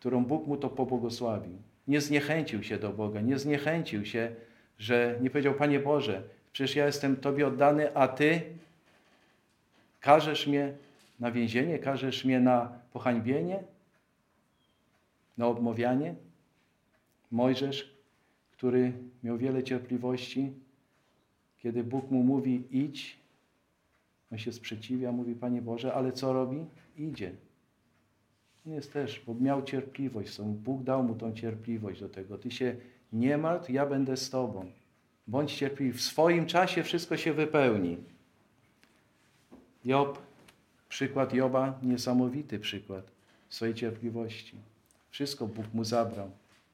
którą 0.00 0.24
Bóg 0.24 0.46
mu 0.46 0.56
to 0.56 0.68
pobłogosławił. 0.68 1.58
Nie 1.88 2.00
zniechęcił 2.00 2.62
się 2.62 2.78
do 2.78 2.90
Boga, 2.90 3.20
nie 3.20 3.38
zniechęcił 3.38 4.04
się, 4.04 4.34
że 4.78 5.18
nie 5.20 5.30
powiedział, 5.30 5.54
Panie 5.54 5.80
Boże, 5.80 6.22
przecież 6.52 6.76
ja 6.76 6.86
jestem 6.86 7.16
Tobie 7.16 7.46
oddany, 7.46 7.96
a 7.96 8.08
Ty 8.08 8.42
każesz 10.00 10.46
mnie 10.46 10.72
na 11.20 11.30
więzienie, 11.30 11.78
każesz 11.78 12.24
mnie 12.24 12.40
na 12.40 12.72
pohańbienie, 12.92 13.62
na 15.38 15.46
obmawianie. 15.46 16.14
Mojżesz, 17.30 17.94
który 18.52 18.92
miał 19.22 19.38
wiele 19.38 19.62
cierpliwości, 19.62 20.52
kiedy 21.58 21.84
Bóg 21.84 22.10
mu 22.10 22.22
mówi 22.22 22.62
idź, 22.70 23.18
on 24.36 24.40
się 24.40 24.52
sprzeciwia, 24.52 25.12
mówi 25.12 25.34
Panie 25.34 25.62
Boże, 25.62 25.94
ale 25.94 26.12
co 26.12 26.32
robi? 26.32 26.64
Idzie. 26.98 27.32
On 28.66 28.72
jest 28.72 28.92
też, 28.92 29.22
bo 29.26 29.34
miał 29.34 29.62
cierpliwość, 29.62 30.40
Bóg 30.40 30.82
dał 30.82 31.02
mu 31.02 31.14
tą 31.14 31.32
cierpliwość 31.32 32.00
do 32.00 32.08
tego. 32.08 32.38
Ty 32.38 32.50
się 32.50 32.76
nie 33.12 33.38
martw, 33.38 33.70
ja 33.70 33.86
będę 33.86 34.16
z 34.16 34.30
Tobą. 34.30 34.70
Bądź 35.26 35.54
cierpliwy. 35.54 35.98
W 35.98 36.02
swoim 36.02 36.46
czasie 36.46 36.82
wszystko 36.82 37.16
się 37.16 37.32
wypełni. 37.32 37.96
Job, 39.84 40.18
przykład 40.88 41.34
Joba, 41.34 41.78
niesamowity 41.82 42.58
przykład 42.58 43.04
swojej 43.48 43.74
cierpliwości. 43.74 44.56
Wszystko 45.10 45.46
Bóg 45.46 45.74
mu 45.74 45.84
zabrał. 45.84 46.30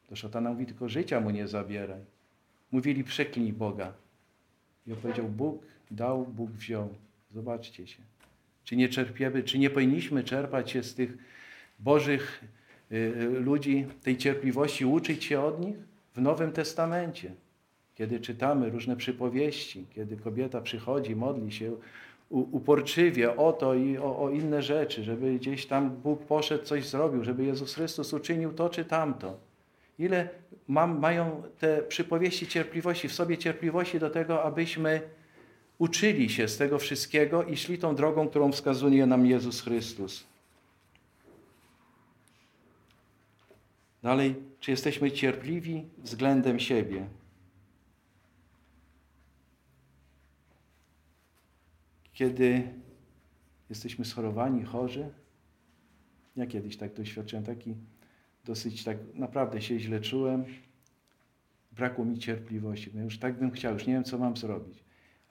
To 0.08 0.16
szatana 0.16 0.50
mówi, 0.50 0.66
tylko 0.66 0.88
życia 0.88 1.20
mu 1.20 1.30
nie 1.30 1.48
zabieraj. 1.48 2.00
Mówili, 2.72 3.04
przeklnij 3.04 3.52
Boga. 3.52 3.92
I 4.86 4.94
powiedział, 4.94 5.28
Bóg 5.28 5.62
dał, 5.90 6.26
Bóg 6.26 6.50
wziął. 6.50 6.88
Zobaczcie 7.34 7.86
się. 7.86 8.02
Czy 8.64 8.76
nie 8.76 8.88
czerpiemy, 8.88 9.42
czy 9.42 9.58
nie 9.58 9.70
powinniśmy 9.70 10.24
czerpać 10.24 10.70
się 10.70 10.82
z 10.82 10.94
tych 10.94 11.18
Bożych 11.78 12.44
y, 12.92 12.96
y, 12.96 13.40
ludzi, 13.40 13.86
tej 14.02 14.16
cierpliwości, 14.16 14.84
uczyć 14.84 15.24
się 15.24 15.40
od 15.40 15.60
nich 15.60 15.76
w 16.14 16.20
Nowym 16.20 16.52
Testamencie. 16.52 17.34
Kiedy 17.94 18.20
czytamy 18.20 18.70
różne 18.70 18.96
przypowieści, 18.96 19.86
kiedy 19.94 20.16
kobieta 20.16 20.60
przychodzi, 20.60 21.16
modli 21.16 21.52
się 21.52 21.76
uporczywie 22.30 23.36
o 23.36 23.52
to 23.52 23.74
i 23.74 23.98
o, 23.98 24.18
o 24.18 24.30
inne 24.30 24.62
rzeczy, 24.62 25.04
żeby 25.04 25.34
gdzieś 25.34 25.66
tam 25.66 25.90
Bóg 25.90 26.22
poszedł, 26.24 26.64
coś 26.64 26.88
zrobił, 26.88 27.24
żeby 27.24 27.44
Jezus 27.44 27.74
Chrystus 27.74 28.12
uczynił 28.12 28.52
to 28.52 28.68
czy 28.68 28.84
tamto. 28.84 29.36
Ile 29.98 30.28
mam, 30.68 30.98
mają 30.98 31.42
te 31.58 31.82
przypowieści 31.82 32.46
cierpliwości, 32.46 33.08
w 33.08 33.12
sobie 33.12 33.38
cierpliwości 33.38 33.98
do 33.98 34.10
tego, 34.10 34.42
abyśmy 34.42 35.00
uczyli 35.82 36.30
się 36.30 36.48
z 36.48 36.56
tego 36.56 36.78
wszystkiego 36.78 37.44
i 37.44 37.56
szli 37.56 37.78
tą 37.78 37.94
drogą, 37.94 38.28
którą 38.28 38.52
wskazuje 38.52 39.06
nam 39.06 39.26
Jezus 39.26 39.60
Chrystus. 39.60 40.26
Dalej, 44.02 44.34
czy 44.60 44.70
jesteśmy 44.70 45.10
cierpliwi 45.10 45.84
względem 45.98 46.60
siebie? 46.60 47.08
Kiedy 52.12 52.68
jesteśmy 53.70 54.04
schorowani, 54.04 54.64
chorzy, 54.64 55.10
ja 56.36 56.46
kiedyś 56.46 56.76
tak 56.76 56.94
doświadczyłem, 56.94 57.44
taki 57.44 57.74
dosyć 58.44 58.84
tak 58.84 58.96
naprawdę 59.14 59.62
się 59.62 59.78
źle 59.80 60.00
czułem, 60.00 60.44
brakło 61.72 62.04
mi 62.04 62.18
cierpliwości. 62.18 62.90
Ja 62.94 63.02
już 63.02 63.18
tak 63.18 63.38
bym 63.38 63.50
chciał, 63.50 63.74
już 63.74 63.86
nie 63.86 63.94
wiem, 63.94 64.04
co 64.04 64.18
mam 64.18 64.36
zrobić. 64.36 64.81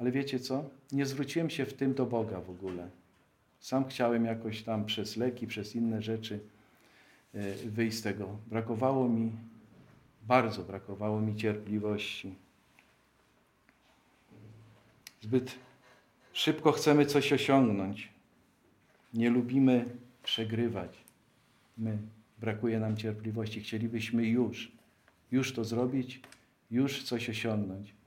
Ale 0.02 0.12
wiecie 0.12 0.40
co? 0.40 0.70
Nie 0.92 1.06
zwróciłem 1.06 1.50
się 1.50 1.66
w 1.66 1.74
tym 1.74 1.94
do 1.94 2.06
Boga 2.06 2.42
w 2.42 2.50
ogóle. 2.50 2.90
Sam 3.60 3.86
chciałem 3.86 4.26
jakoś 4.26 4.64
tam 4.64 4.86
przez 4.86 5.18
leki, 5.18 5.48
przez 5.48 5.76
inne 5.76 6.02
rzeczy 6.02 6.40
e, 7.34 7.54
wyjść 7.54 7.98
z 7.98 8.02
tego. 8.02 8.38
Brakowało 8.48 9.10
mi, 9.10 9.32
bardzo 10.28 10.64
brakowało 10.64 11.22
mi 11.22 11.36
cierpliwości. 11.36 12.36
Zbyt 15.22 15.56
szybko 16.34 16.72
chcemy 16.72 17.06
coś 17.06 17.34
osiągnąć. 17.34 18.10
Nie 19.14 19.30
lubimy 19.30 19.86
przegrywać. 20.24 20.98
My 21.78 21.98
brakuje 22.40 22.80
nam 22.80 22.98
cierpliwości. 22.98 23.62
Chcielibyśmy 23.62 24.28
już, 24.28 24.72
już 25.32 25.54
to 25.54 25.64
zrobić, 25.64 26.22
już 26.72 27.04
coś 27.04 27.30
osiągnąć. 27.30 28.01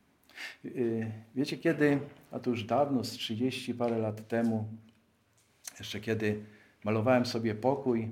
Y, 0.64 1.12
wiecie 1.34 1.56
kiedy, 1.56 2.00
a 2.32 2.38
to 2.38 2.50
już 2.50 2.64
dawno, 2.64 3.04
z 3.04 3.10
30 3.10 3.74
parę 3.74 3.98
lat 3.98 4.28
temu, 4.28 4.68
jeszcze 5.78 6.00
kiedy 6.00 6.44
malowałem 6.84 7.26
sobie 7.26 7.54
pokój, 7.54 8.08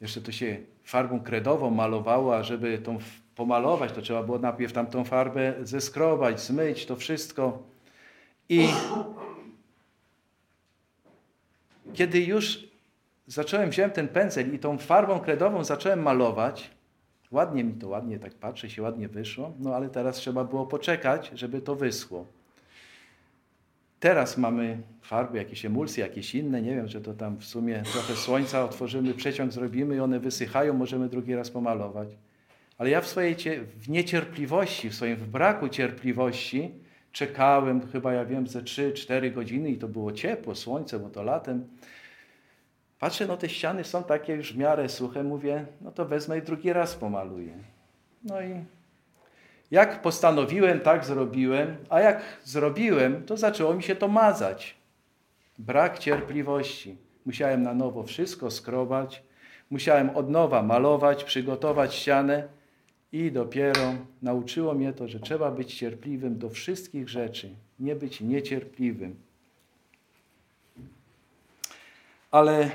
jeszcze 0.00 0.20
to 0.20 0.32
się 0.32 0.56
farbą 0.84 1.20
kredową 1.20 1.70
malowało, 1.70 2.36
a 2.36 2.42
żeby 2.42 2.78
tą 2.78 2.98
pomalować, 3.34 3.92
to 3.92 4.02
trzeba 4.02 4.22
było 4.22 4.38
najpierw 4.38 4.72
tam 4.72 4.86
tą 4.86 5.04
farbę 5.04 5.54
zeskrobać, 5.62 6.40
zmyć, 6.40 6.86
to 6.86 6.96
wszystko. 6.96 7.62
I 8.48 8.68
kiedy 11.92 12.20
już 12.20 12.68
zacząłem, 13.26 13.70
wziąłem 13.70 13.90
ten 13.90 14.08
pędzel 14.08 14.54
i 14.54 14.58
tą 14.58 14.78
farbą 14.78 15.20
kredową 15.20 15.64
zacząłem 15.64 16.02
malować, 16.02 16.70
Ładnie 17.32 17.64
mi 17.64 17.74
to, 17.74 17.88
ładnie 17.88 18.18
tak 18.18 18.34
patrzę, 18.34 18.70
się 18.70 18.82
ładnie 18.82 19.08
wyszło, 19.08 19.52
no 19.58 19.74
ale 19.74 19.88
teraz 19.88 20.16
trzeba 20.16 20.44
było 20.44 20.66
poczekać, 20.66 21.30
żeby 21.34 21.60
to 21.60 21.76
wyschło. 21.76 22.26
Teraz 24.00 24.38
mamy 24.38 24.78
farby, 25.02 25.38
jakieś 25.38 25.64
emulsje, 25.64 26.04
jakieś 26.04 26.34
inne, 26.34 26.62
nie 26.62 26.74
wiem, 26.74 26.88
że 26.88 27.00
to 27.00 27.14
tam 27.14 27.36
w 27.36 27.44
sumie 27.44 27.82
trochę 27.92 28.14
słońca 28.14 28.64
otworzymy, 28.64 29.14
przeciąg 29.14 29.52
zrobimy 29.52 29.96
i 29.96 30.00
one 30.00 30.20
wysychają, 30.20 30.74
możemy 30.74 31.08
drugi 31.08 31.34
raz 31.34 31.50
pomalować. 31.50 32.08
Ale 32.78 32.90
ja 32.90 33.00
w 33.00 33.06
swojej 33.06 33.36
w 33.76 33.88
niecierpliwości, 33.88 34.90
w 34.90 34.94
swoim 34.94 35.16
w 35.16 35.26
braku 35.26 35.68
cierpliwości 35.68 36.70
czekałem 37.12 37.86
chyba, 37.86 38.12
ja 38.12 38.24
wiem, 38.24 38.46
ze 38.46 38.62
3-4 38.62 39.32
godziny 39.32 39.70
i 39.70 39.78
to 39.78 39.88
było 39.88 40.12
ciepło, 40.12 40.54
słońce, 40.54 40.98
bo 40.98 41.10
to 41.10 41.22
latem. 41.22 41.64
Patrzę, 43.02 43.26
no 43.26 43.36
te 43.36 43.48
ściany 43.48 43.84
są 43.84 44.04
takie 44.04 44.34
już 44.34 44.52
w 44.52 44.58
miarę 44.58 44.88
suche, 44.88 45.22
mówię, 45.22 45.66
no 45.80 45.92
to 45.92 46.04
wezmę 46.04 46.38
i 46.38 46.42
drugi 46.42 46.72
raz 46.72 46.94
pomaluję. 46.94 47.52
No 48.24 48.42
i 48.42 48.64
jak 49.70 50.02
postanowiłem, 50.02 50.80
tak 50.80 51.04
zrobiłem, 51.04 51.76
a 51.88 52.00
jak 52.00 52.22
zrobiłem, 52.44 53.24
to 53.26 53.36
zaczęło 53.36 53.74
mi 53.74 53.82
się 53.82 53.96
to 53.96 54.08
mazać. 54.08 54.76
Brak 55.58 55.98
cierpliwości. 55.98 56.96
Musiałem 57.26 57.62
na 57.62 57.74
nowo 57.74 58.02
wszystko 58.02 58.50
skrobać, 58.50 59.22
musiałem 59.70 60.10
od 60.10 60.30
nowa 60.30 60.62
malować, 60.62 61.24
przygotować 61.24 61.94
ścianę 61.94 62.48
i 63.12 63.32
dopiero 63.32 63.94
nauczyło 64.22 64.74
mnie 64.74 64.92
to, 64.92 65.08
że 65.08 65.20
trzeba 65.20 65.50
być 65.50 65.74
cierpliwym 65.74 66.38
do 66.38 66.50
wszystkich 66.50 67.08
rzeczy, 67.08 67.50
nie 67.78 67.96
być 67.96 68.20
niecierpliwym. 68.20 69.16
Ale 72.30 72.70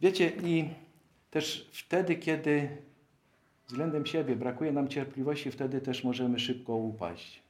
Wiecie, 0.00 0.32
i 0.44 0.68
też 1.30 1.68
wtedy, 1.72 2.16
kiedy 2.16 2.68
względem 3.66 4.06
siebie 4.06 4.36
brakuje 4.36 4.72
nam 4.72 4.88
cierpliwości, 4.88 5.50
wtedy 5.50 5.80
też 5.80 6.04
możemy 6.04 6.38
szybko 6.38 6.76
upaść, 6.76 7.42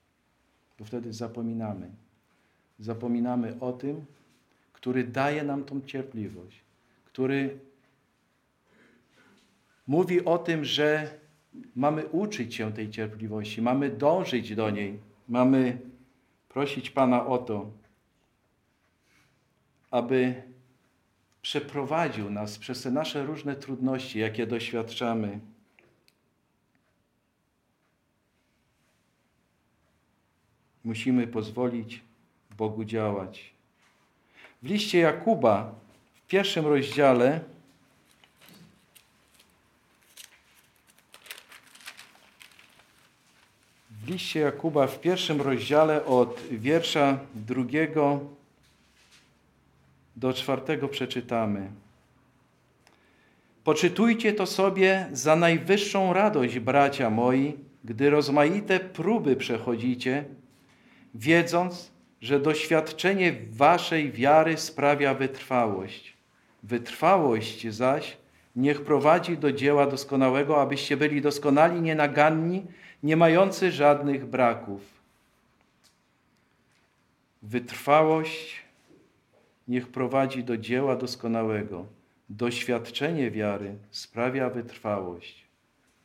bo 0.79 0.85
wtedy 0.85 1.13
zapominamy. 1.13 1.91
Zapominamy 2.79 3.61
o 3.61 3.73
tym, 3.73 4.05
który 4.73 5.05
daje 5.05 5.45
nam 5.45 5.65
tą 5.65 5.81
cierpliwość, 5.81 6.61
który 7.05 7.59
mówi 9.87 10.25
o 10.25 10.39
tym, 10.39 10.65
że 10.65 11.11
mamy 11.77 12.07
uczyć 12.07 12.55
się 12.55 12.73
tej 12.73 12.91
cierpliwości, 12.91 13.63
mamy 13.63 13.91
dążyć 13.91 14.55
do 14.55 14.71
niej, 14.71 14.99
mamy 15.29 15.79
prosić 16.49 16.91
Pana 16.91 17.27
o 17.27 17.39
to, 17.39 17.71
aby 19.91 20.43
przeprowadził 21.47 22.31
nas 22.31 22.59
przez 22.59 22.83
te 22.83 22.91
nasze 22.91 23.23
różne 23.23 23.57
trudności, 23.57 24.19
jakie 24.19 24.47
doświadczamy. 24.47 25.41
musimy 30.85 31.27
pozwolić 31.27 32.01
Bogu 32.57 32.85
działać. 32.85 33.51
W 34.63 34.67
liście 34.67 34.99
Jakuba 34.99 35.75
w 36.15 36.27
pierwszym 36.27 36.67
rozdziale 36.67 37.41
w 43.91 44.09
liście 44.09 44.41
Jakuba 44.41 44.87
w 44.87 45.01
pierwszym 45.01 45.41
rozdziale 45.41 46.05
od 46.05 46.41
wiersza 46.51 47.19
drugiego 47.35 48.21
do 50.17 50.33
czwartego 50.33 50.89
przeczytamy. 50.89 51.71
Poczytujcie 53.65 54.33
to 54.33 54.47
sobie 54.47 55.07
za 55.13 55.37
najwyższą 55.37 56.13
radość, 56.13 56.59
bracia 56.59 57.11
moi, 57.11 57.57
gdy 57.85 58.11
rozmaite 58.11 58.81
próby 58.81 59.37
przechodzicie, 59.37 60.25
wiedząc, 61.15 61.91
że 62.21 62.41
doświadczenie 62.41 63.33
waszej 63.51 64.13
wiary 64.13 64.57
sprawia 64.57 65.15
wytrwałość. 65.15 66.17
Wytrwałość 66.63 67.69
zaś 67.69 68.17
niech 68.57 68.83
prowadzi 68.83 69.39
do 69.39 69.53
dzieła 69.53 69.87
doskonałego, 69.87 70.61
abyście 70.63 70.97
byli 70.97 71.21
doskonali, 71.21 71.81
nienaganni, 71.81 72.67
nie 73.03 73.17
mający 73.17 73.73
żadnych 73.73 74.27
braków. 74.27 74.81
Wytrwałość 77.43 78.66
niech 79.69 79.89
prowadzi 79.89 80.45
do 80.45 80.57
dzieła 80.57 80.97
doskonałego. 80.97 81.87
Doświadczenie 82.29 83.31
wiary 83.31 83.79
sprawia 83.91 84.51
wytrwałość. 84.51 85.45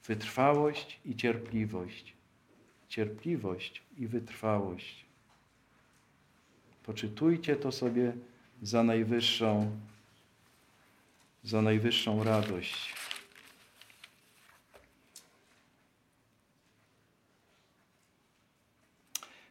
Wytrwałość 0.08 1.00
i 1.06 1.15
cierpliwość. 1.15 2.13
Cierpliwość 2.88 3.82
i 3.97 4.08
wytrwałość. 4.08 5.06
Poczytujcie 6.84 7.56
to 7.56 7.71
sobie 7.71 8.13
za 8.62 8.84
najwyższą, 8.84 9.71
za 11.43 11.62
najwyższą 11.62 12.24
radość. 12.24 12.93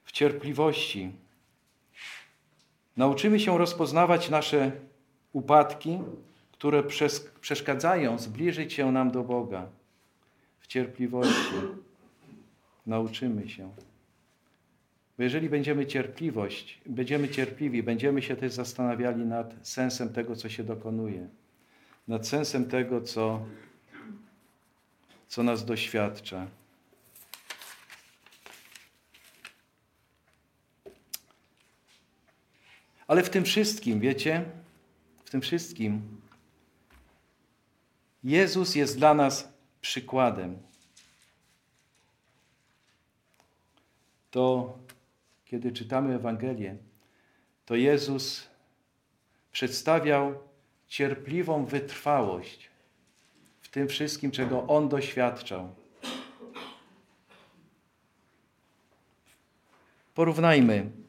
W 0.05 0.13
cierpliwości 0.13 1.13
nauczymy 2.97 3.41
się 3.41 3.59
rozpoznawać 3.59 4.31
nasze 4.31 4.73
upadki, 5.33 5.99
które 6.53 6.83
przeszkadzają 7.41 8.19
zbliżyć 8.19 8.73
się 8.73 8.93
nam 8.93 9.11
do 9.11 9.23
Boga. 9.23 9.67
W 10.61 10.67
cierpliwości 10.67 11.55
nauczymy 12.87 13.49
się. 13.49 13.71
Bo 15.19 15.25
jeżeli 15.25 15.49
będziemy 15.49 15.87
cierpliwość, 15.87 16.81
będziemy 16.87 17.29
cierpliwi, 17.29 17.83
będziemy 17.83 18.23
się 18.23 18.37
też 18.37 18.53
zastanawiali 18.53 19.25
nad 19.25 19.55
sensem 19.63 20.09
tego, 20.09 20.37
co 20.37 20.49
się 20.49 20.65
dokonuje, 20.65 21.29
nad 22.09 22.29
sensem 22.29 22.65
tego, 22.65 23.01
co, 23.01 23.47
co 25.29 25.43
nas 25.43 25.65
doświadcza. 25.65 26.47
Ale 33.11 33.23
w 33.23 33.31
tym 33.31 33.45
wszystkim, 33.45 34.01
wiecie, 34.01 34.45
w 35.25 35.31
tym 35.31 35.41
wszystkim 35.41 36.21
Jezus 38.25 38.75
jest 38.75 38.99
dla 38.99 39.15
nas 39.15 39.53
przykładem. 39.81 40.59
To 44.31 44.79
kiedy 45.45 45.73
czytamy 45.73 46.15
Ewangelię, 46.15 46.77
to 47.67 47.75
Jezus 47.75 48.49
przedstawiał 49.53 50.35
cierpliwą 50.89 51.65
wytrwałość 51.65 52.71
w 53.61 53.69
tym 53.69 53.89
wszystkim, 53.89 54.31
czego 54.31 54.67
On 54.67 54.89
doświadczał. 54.89 55.75
Porównajmy 60.15 61.00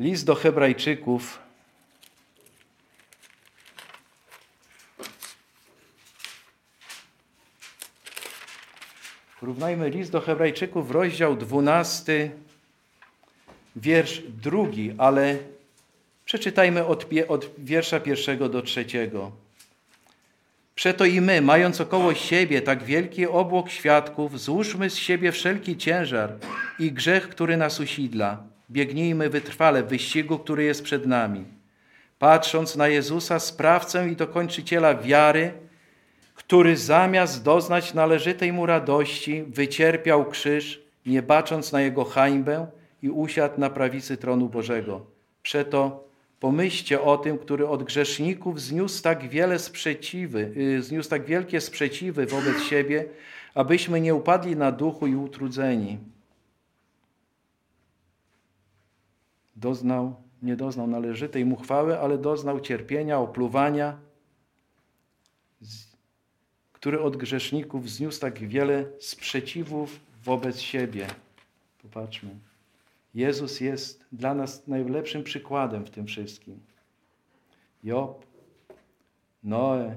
list 0.00 0.24
do 0.24 0.34
Hebrajczyków. 0.34 1.38
Porównajmy 9.40 9.90
list 9.90 10.10
do 10.10 10.20
Hebrajczyków, 10.20 10.90
rozdział 10.90 11.36
12, 11.36 12.30
wiersz 13.76 14.22
drugi, 14.28 14.94
ale 14.98 15.38
przeczytajmy 16.24 16.86
od, 16.86 17.06
od 17.28 17.50
wiersza 17.58 18.00
pierwszego 18.00 18.48
do 18.48 18.62
trzeciego. 18.62 19.32
Przeto 20.74 21.04
i 21.04 21.20
my, 21.20 21.40
mając 21.40 21.80
około 21.80 22.14
siebie 22.14 22.62
tak 22.62 22.82
wielki 22.82 23.26
obłok 23.26 23.70
świadków, 23.70 24.40
złóżmy 24.40 24.90
z 24.90 24.96
siebie 24.96 25.32
wszelki 25.32 25.76
ciężar 25.76 26.36
i 26.78 26.92
grzech, 26.92 27.28
który 27.28 27.56
nas 27.56 27.80
usidla. 27.80 28.49
Biegnijmy 28.70 29.30
wytrwale 29.30 29.82
w 29.82 29.88
wyścigu, 29.88 30.38
który 30.38 30.64
jest 30.64 30.82
przed 30.82 31.06
nami. 31.06 31.44
Patrząc 32.18 32.76
na 32.76 32.88
Jezusa, 32.88 33.38
sprawcę 33.38 34.08
i 34.08 34.16
dokończyciela 34.16 34.94
wiary, 34.94 35.52
który 36.34 36.76
zamiast 36.76 37.44
doznać 37.44 37.94
należytej 37.94 38.52
mu 38.52 38.66
radości, 38.66 39.42
wycierpiał 39.42 40.24
krzyż, 40.24 40.82
nie 41.06 41.22
bacząc 41.22 41.72
na 41.72 41.80
jego 41.80 42.04
hańbę 42.04 42.66
i 43.02 43.10
usiadł 43.10 43.60
na 43.60 43.70
prawicy 43.70 44.16
tronu 44.16 44.48
Bożego. 44.48 45.06
Przeto 45.42 46.04
pomyślcie 46.40 47.00
o 47.00 47.18
tym, 47.18 47.38
który 47.38 47.68
od 47.68 47.82
grzeszników 47.82 48.60
zniósł 48.60 49.02
tak 49.02 49.28
wiele 49.28 49.58
sprzeciwy, 49.58 50.52
y, 50.56 50.82
zniósł 50.82 51.10
tak 51.10 51.24
wielkie 51.24 51.60
sprzeciwy 51.60 52.26
wobec 52.26 52.62
siebie, 52.62 53.04
abyśmy 53.54 54.00
nie 54.00 54.14
upadli 54.14 54.56
na 54.56 54.72
duchu 54.72 55.06
i 55.06 55.14
utrudzeni. 55.14 55.98
Doznał, 59.60 60.14
nie 60.42 60.56
doznał 60.56 60.86
należytej 60.86 61.44
mu 61.44 61.56
chwały, 61.56 61.98
ale 61.98 62.18
doznał 62.18 62.60
cierpienia, 62.60 63.18
opluwania, 63.18 63.98
który 66.72 67.00
od 67.00 67.16
grzeszników 67.16 67.90
zniósł 67.90 68.20
tak 68.20 68.38
wiele 68.38 68.86
sprzeciwów 68.98 70.00
wobec 70.24 70.60
siebie. 70.60 71.06
Popatrzmy. 71.82 72.30
Jezus 73.14 73.60
jest 73.60 74.04
dla 74.12 74.34
nas 74.34 74.66
najlepszym 74.66 75.24
przykładem 75.24 75.84
w 75.84 75.90
tym 75.90 76.06
wszystkim. 76.06 76.60
Job, 77.84 78.26
Noe, 79.44 79.94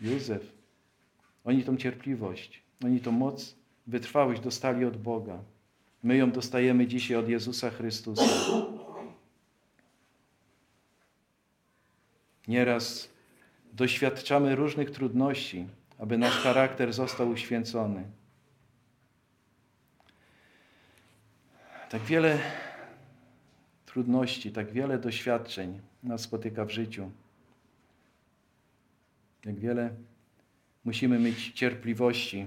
Józef. 0.00 0.52
Oni 1.44 1.64
tą 1.64 1.76
cierpliwość, 1.76 2.62
oni 2.84 3.00
tą 3.00 3.12
moc, 3.12 3.54
wytrwałość 3.86 4.40
dostali 4.40 4.84
od 4.84 4.96
Boga. 4.96 5.38
My 6.04 6.16
ją 6.16 6.30
dostajemy 6.30 6.86
dzisiaj 6.86 7.16
od 7.16 7.28
Jezusa 7.28 7.70
Chrystusa. 7.70 8.22
Nieraz 12.48 13.08
doświadczamy 13.72 14.56
różnych 14.56 14.90
trudności, 14.90 15.66
aby 15.98 16.18
nasz 16.18 16.34
charakter 16.34 16.92
został 16.92 17.28
uświęcony. 17.28 18.04
Tak 21.90 22.02
wiele 22.02 22.38
trudności, 23.86 24.52
tak 24.52 24.72
wiele 24.72 24.98
doświadczeń 24.98 25.80
nas 26.02 26.20
spotyka 26.20 26.64
w 26.64 26.70
życiu. 26.70 27.10
Jak 29.44 29.58
wiele 29.58 29.90
musimy 30.84 31.18
mieć 31.18 31.52
cierpliwości 31.52 32.46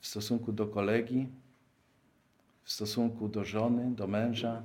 w 0.00 0.06
stosunku 0.06 0.52
do 0.52 0.66
kolegi, 0.66 1.26
w 2.66 2.72
stosunku 2.72 3.28
do 3.28 3.44
żony, 3.44 3.94
do 3.94 4.06
męża, 4.06 4.62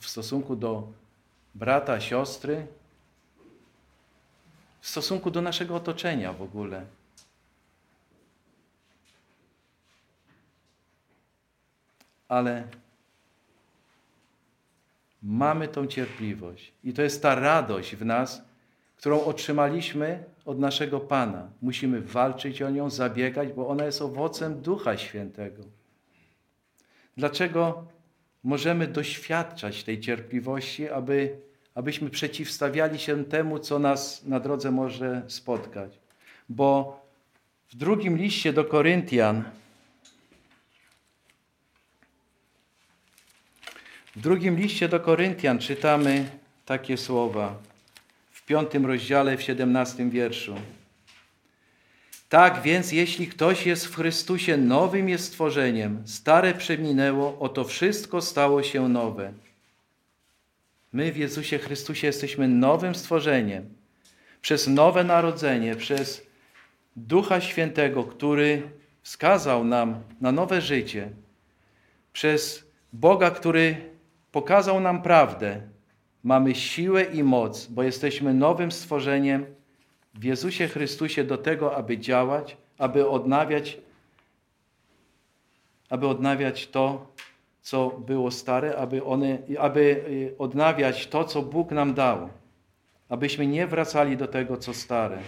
w 0.00 0.08
stosunku 0.08 0.56
do 0.56 0.88
brata, 1.54 2.00
siostry, 2.00 2.66
w 4.80 4.88
stosunku 4.88 5.30
do 5.30 5.42
naszego 5.42 5.76
otoczenia 5.76 6.32
w 6.32 6.42
ogóle. 6.42 6.86
Ale 12.28 12.68
mamy 15.22 15.68
tą 15.68 15.86
cierpliwość 15.86 16.72
i 16.84 16.92
to 16.92 17.02
jest 17.02 17.22
ta 17.22 17.34
radość 17.34 17.96
w 17.96 18.04
nas, 18.04 18.42
którą 18.96 19.24
otrzymaliśmy 19.24 20.24
od 20.44 20.58
naszego 20.58 21.00
Pana. 21.00 21.48
Musimy 21.62 22.00
walczyć 22.00 22.62
o 22.62 22.70
nią, 22.70 22.90
zabiegać, 22.90 23.52
bo 23.52 23.68
ona 23.68 23.84
jest 23.84 24.02
owocem 24.02 24.62
Ducha 24.62 24.96
Świętego. 24.96 25.81
Dlaczego 27.16 27.86
możemy 28.44 28.86
doświadczać 28.86 29.84
tej 29.84 30.00
cierpliwości, 30.00 30.88
aby 30.88 31.36
abyśmy 31.74 32.10
przeciwstawiali 32.10 32.98
się 32.98 33.24
temu, 33.24 33.58
co 33.58 33.78
nas 33.78 34.24
na 34.24 34.40
drodze 34.40 34.70
może 34.70 35.22
spotkać. 35.28 35.98
Bo 36.48 37.02
W 37.70 37.76
drugim 37.76 38.16
liście 38.16 38.52
do 38.52 38.64
Koryntian, 38.64 39.44
w 44.16 44.20
drugim 44.20 44.56
liście 44.56 44.88
do 44.88 45.00
Koryntian 45.00 45.58
czytamy 45.58 46.30
takie 46.66 46.96
słowa 46.96 47.58
w 48.32 48.44
piątym 48.44 48.86
rozdziale, 48.86 49.36
w 49.36 49.42
siedemnastym 49.42 50.10
wierszu. 50.10 50.54
Tak 52.32 52.62
więc, 52.62 52.92
jeśli 52.92 53.26
ktoś 53.26 53.66
jest 53.66 53.86
w 53.86 53.94
Chrystusie, 53.94 54.56
nowym 54.56 55.08
jest 55.08 55.24
stworzeniem, 55.24 56.02
stare 56.06 56.54
przeminęło, 56.54 57.38
oto 57.38 57.64
wszystko 57.64 58.22
stało 58.22 58.62
się 58.62 58.88
nowe. 58.88 59.32
My 60.92 61.12
w 61.12 61.16
Jezusie 61.16 61.58
Chrystusie 61.58 62.06
jesteśmy 62.06 62.48
nowym 62.48 62.94
stworzeniem. 62.94 63.68
Przez 64.40 64.68
nowe 64.68 65.04
narodzenie, 65.04 65.76
przez 65.76 66.26
Ducha 66.96 67.40
Świętego, 67.40 68.04
który 68.04 68.62
wskazał 69.02 69.64
nam 69.64 70.00
na 70.20 70.32
nowe 70.32 70.60
życie, 70.60 71.10
przez 72.12 72.64
Boga, 72.92 73.30
który 73.30 73.76
pokazał 74.32 74.80
nam 74.80 75.02
prawdę, 75.02 75.60
mamy 76.24 76.54
siłę 76.54 77.04
i 77.04 77.22
moc, 77.22 77.66
bo 77.66 77.82
jesteśmy 77.82 78.34
nowym 78.34 78.72
stworzeniem 78.72 79.46
w 80.14 80.24
Jezusie 80.24 80.68
Chrystusie 80.68 81.24
do 81.24 81.38
tego, 81.38 81.76
aby 81.76 81.98
działać, 81.98 82.56
aby 82.78 83.08
odnawiać, 83.08 83.78
aby 85.90 86.08
odnawiać 86.08 86.68
to, 86.68 87.06
co 87.62 87.90
było 87.90 88.30
stare, 88.30 88.76
aby, 88.76 89.04
one, 89.04 89.38
aby 89.58 89.80
y, 89.80 90.34
odnawiać 90.38 91.06
to, 91.06 91.24
co 91.24 91.42
Bóg 91.42 91.70
nam 91.70 91.94
dał, 91.94 92.28
abyśmy 93.08 93.46
nie 93.46 93.66
wracali 93.66 94.16
do 94.16 94.28
tego, 94.28 94.56
co 94.56 94.74
stare. 94.74 95.18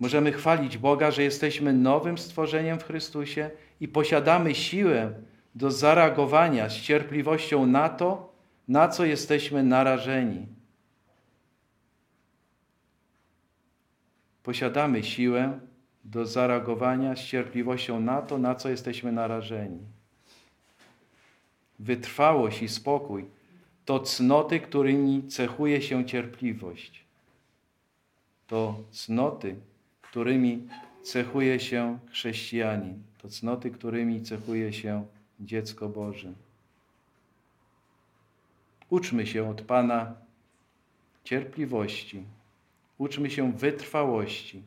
Możemy 0.00 0.32
chwalić 0.32 0.78
Boga, 0.78 1.10
że 1.10 1.22
jesteśmy 1.22 1.72
nowym 1.72 2.18
stworzeniem 2.18 2.78
w 2.78 2.84
Chrystusie 2.84 3.50
i 3.80 3.88
posiadamy 3.88 4.54
siłę 4.54 5.12
do 5.54 5.70
zareagowania 5.70 6.68
z 6.68 6.74
cierpliwością 6.74 7.66
na 7.66 7.88
to, 7.88 8.32
na 8.68 8.88
co 8.88 9.04
jesteśmy 9.04 9.62
narażeni. 9.62 10.57
Posiadamy 14.42 15.02
siłę 15.02 15.60
do 16.04 16.26
zareagowania 16.26 17.16
z 17.16 17.20
cierpliwością 17.20 18.00
na 18.00 18.22
to, 18.22 18.38
na 18.38 18.54
co 18.54 18.68
jesteśmy 18.68 19.12
narażeni. 19.12 19.78
Wytrwałość 21.78 22.62
i 22.62 22.68
spokój 22.68 23.24
to 23.84 24.00
cnoty, 24.00 24.60
którymi 24.60 25.28
cechuje 25.28 25.82
się 25.82 26.04
cierpliwość. 26.04 27.04
To 28.46 28.80
cnoty, 28.90 29.56
którymi 30.02 30.68
cechuje 31.02 31.60
się 31.60 31.98
chrześcijanin. 32.10 33.02
To 33.18 33.28
cnoty, 33.28 33.70
którymi 33.70 34.22
cechuje 34.22 34.72
się 34.72 35.06
dziecko 35.40 35.88
Boże. 35.88 36.32
Uczmy 38.90 39.26
się 39.26 39.50
od 39.50 39.62
Pana 39.62 40.14
cierpliwości. 41.24 42.24
Uczmy 42.98 43.30
się 43.30 43.52
wytrwałości. 43.52 44.62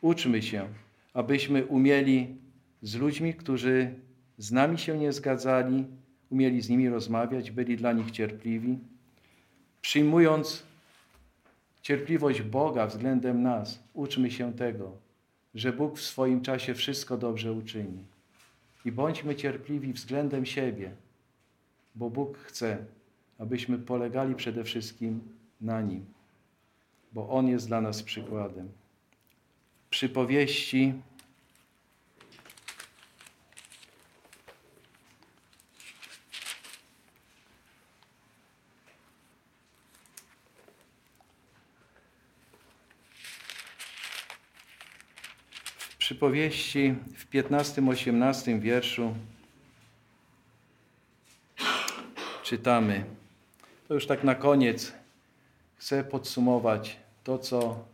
Uczmy 0.00 0.42
się, 0.42 0.68
abyśmy 1.14 1.66
umieli 1.66 2.36
z 2.82 2.94
ludźmi, 2.94 3.34
którzy 3.34 3.94
z 4.38 4.52
nami 4.52 4.78
się 4.78 4.98
nie 4.98 5.12
zgadzali, 5.12 5.86
umieli 6.30 6.60
z 6.60 6.68
nimi 6.68 6.88
rozmawiać, 6.88 7.50
byli 7.50 7.76
dla 7.76 7.92
nich 7.92 8.10
cierpliwi, 8.10 8.78
przyjmując 9.82 10.62
cierpliwość 11.82 12.42
Boga 12.42 12.86
względem 12.86 13.42
nas. 13.42 13.82
Uczmy 13.94 14.30
się 14.30 14.52
tego, 14.52 14.92
że 15.54 15.72
Bóg 15.72 15.98
w 15.98 16.02
swoim 16.02 16.40
czasie 16.40 16.74
wszystko 16.74 17.16
dobrze 17.16 17.52
uczyni. 17.52 18.04
I 18.84 18.92
bądźmy 18.92 19.36
cierpliwi 19.36 19.92
względem 19.92 20.46
siebie, 20.46 20.90
bo 21.94 22.10
Bóg 22.10 22.38
chce, 22.38 22.78
abyśmy 23.38 23.78
polegali 23.78 24.34
przede 24.34 24.64
wszystkim 24.64 25.20
na 25.60 25.82
Nim, 25.82 26.04
bo 27.12 27.28
On 27.28 27.48
jest 27.48 27.66
dla 27.66 27.80
nas 27.80 28.02
przykładem. 28.02 28.72
Przypowieści 29.90 30.94
w 45.78 45.96
przypowieści 45.96 46.94
w 47.16 47.30
15-18 47.30 48.60
wierszu 48.60 49.14
czytamy. 52.42 53.04
To 53.88 53.94
już 53.94 54.06
tak 54.06 54.24
na 54.24 54.34
koniec 54.34 54.99
chcę 55.80 56.04
podsumować 56.04 56.96
to, 57.24 57.38
co 57.38 57.84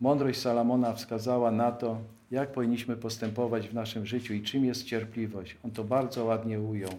mądrość 0.00 0.40
Salomona 0.40 0.92
wskazała 0.92 1.50
na 1.50 1.72
to, 1.72 1.98
jak 2.30 2.52
powinniśmy 2.52 2.96
postępować 2.96 3.68
w 3.68 3.74
naszym 3.74 4.06
życiu 4.06 4.34
i 4.34 4.42
czym 4.42 4.64
jest 4.64 4.84
cierpliwość. 4.84 5.56
On 5.64 5.70
to 5.70 5.84
bardzo 5.84 6.24
ładnie 6.24 6.60
ujął. 6.60 6.92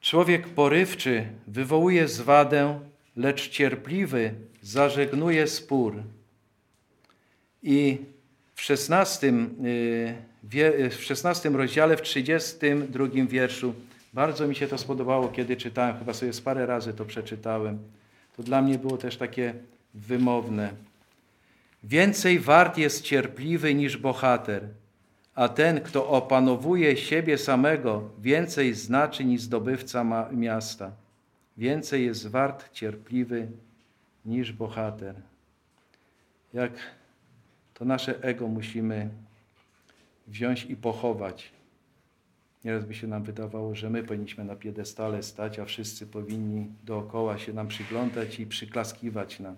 Człowiek 0.00 0.48
porywczy 0.48 1.26
wywołuje 1.46 2.08
zwadę, 2.08 2.80
lecz 3.16 3.48
cierpliwy 3.48 4.34
zażegnuje 4.62 5.46
spór. 5.46 6.02
I 7.62 7.98
w 8.54 8.60
16, 8.60 9.32
w 10.90 11.02
16 11.02 11.50
rozdziale, 11.50 11.96
w 11.96 12.02
32 12.02 13.06
wierszu, 13.28 13.74
bardzo 14.12 14.48
mi 14.48 14.54
się 14.54 14.68
to 14.68 14.78
spodobało, 14.78 15.28
kiedy 15.28 15.56
czytałem, 15.56 15.98
chyba 15.98 16.14
sobie 16.14 16.32
z 16.32 16.40
parę 16.40 16.66
razy 16.66 16.94
to 16.94 17.04
przeczytałem. 17.04 17.78
To 18.36 18.42
dla 18.42 18.62
mnie 18.62 18.78
było 18.78 18.98
też 18.98 19.16
takie 19.16 19.54
wymowne. 19.94 20.72
Więcej 21.84 22.38
wart 22.38 22.78
jest 22.78 23.02
cierpliwy 23.02 23.74
niż 23.74 23.96
bohater, 23.96 24.68
a 25.34 25.48
ten, 25.48 25.80
kto 25.80 26.08
opanowuje 26.08 26.96
siebie 26.96 27.38
samego, 27.38 28.10
więcej 28.18 28.74
znaczy 28.74 29.24
niż 29.24 29.42
zdobywca 29.42 30.28
miasta. 30.32 30.90
Więcej 31.56 32.04
jest 32.06 32.26
wart 32.28 32.72
cierpliwy 32.72 33.48
niż 34.24 34.52
bohater. 34.52 35.14
Jak 36.54 36.72
to 37.74 37.84
nasze 37.84 38.22
ego 38.22 38.48
musimy 38.48 39.08
wziąć 40.26 40.64
i 40.64 40.76
pochować. 40.76 41.50
Nieraz 42.64 42.84
by 42.84 42.94
się 42.94 43.06
nam 43.06 43.22
wydawało, 43.22 43.74
że 43.74 43.90
my 43.90 44.02
powinniśmy 44.02 44.44
na 44.44 44.56
piedestale 44.56 45.22
stać, 45.22 45.58
a 45.58 45.64
wszyscy 45.64 46.06
powinni 46.06 46.66
dookoła 46.84 47.38
się 47.38 47.52
nam 47.52 47.68
przyglądać 47.68 48.40
i 48.40 48.46
przyklaskiwać 48.46 49.40
nam. 49.40 49.56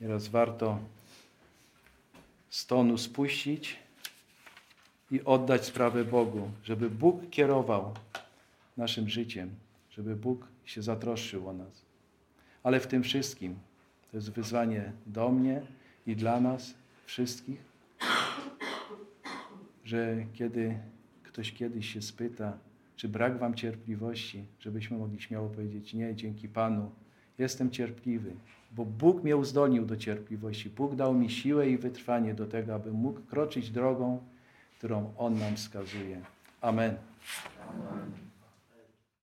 Nieraz 0.00 0.28
warto 0.28 0.78
stonu 2.50 2.98
spuścić 2.98 3.78
i 5.10 5.24
oddać 5.24 5.64
sprawę 5.64 6.04
Bogu, 6.04 6.50
żeby 6.64 6.90
Bóg 6.90 7.30
kierował 7.30 7.94
naszym 8.76 9.08
życiem, 9.08 9.50
żeby 9.90 10.16
Bóg 10.16 10.48
się 10.64 10.82
zatroszczył 10.82 11.48
o 11.48 11.52
nas. 11.52 11.82
Ale 12.62 12.80
w 12.80 12.86
tym 12.86 13.02
wszystkim 13.02 13.58
to 14.10 14.16
jest 14.16 14.30
wyzwanie 14.30 14.92
do 15.06 15.28
mnie 15.28 15.62
i 16.06 16.16
dla 16.16 16.40
nas 16.40 16.74
wszystkich, 17.06 17.60
że 19.84 20.16
kiedy 20.34 20.78
ktoś 21.32 21.52
kiedyś 21.52 21.92
się 21.92 22.02
spyta, 22.02 22.58
czy 22.96 23.08
brak 23.08 23.38
wam 23.38 23.54
cierpliwości, 23.54 24.44
żebyśmy 24.60 24.98
mogli 24.98 25.20
śmiało 25.20 25.48
powiedzieć, 25.48 25.94
nie, 25.94 26.14
dzięki 26.14 26.48
Panu, 26.48 26.90
jestem 27.38 27.70
cierpliwy, 27.70 28.34
bo 28.72 28.84
Bóg 28.84 29.24
mnie 29.24 29.36
uzdolnił 29.36 29.86
do 29.86 29.96
cierpliwości. 29.96 30.70
Bóg 30.70 30.94
dał 30.94 31.14
mi 31.14 31.30
siłę 31.30 31.68
i 31.68 31.78
wytrwanie 31.78 32.34
do 32.34 32.46
tego, 32.46 32.74
aby 32.74 32.92
mógł 32.92 33.20
kroczyć 33.20 33.70
drogą, 33.70 34.20
którą 34.78 35.12
On 35.18 35.38
nam 35.38 35.56
wskazuje. 35.56 36.20
Amen. 36.60 36.96
Amen. 37.68 38.31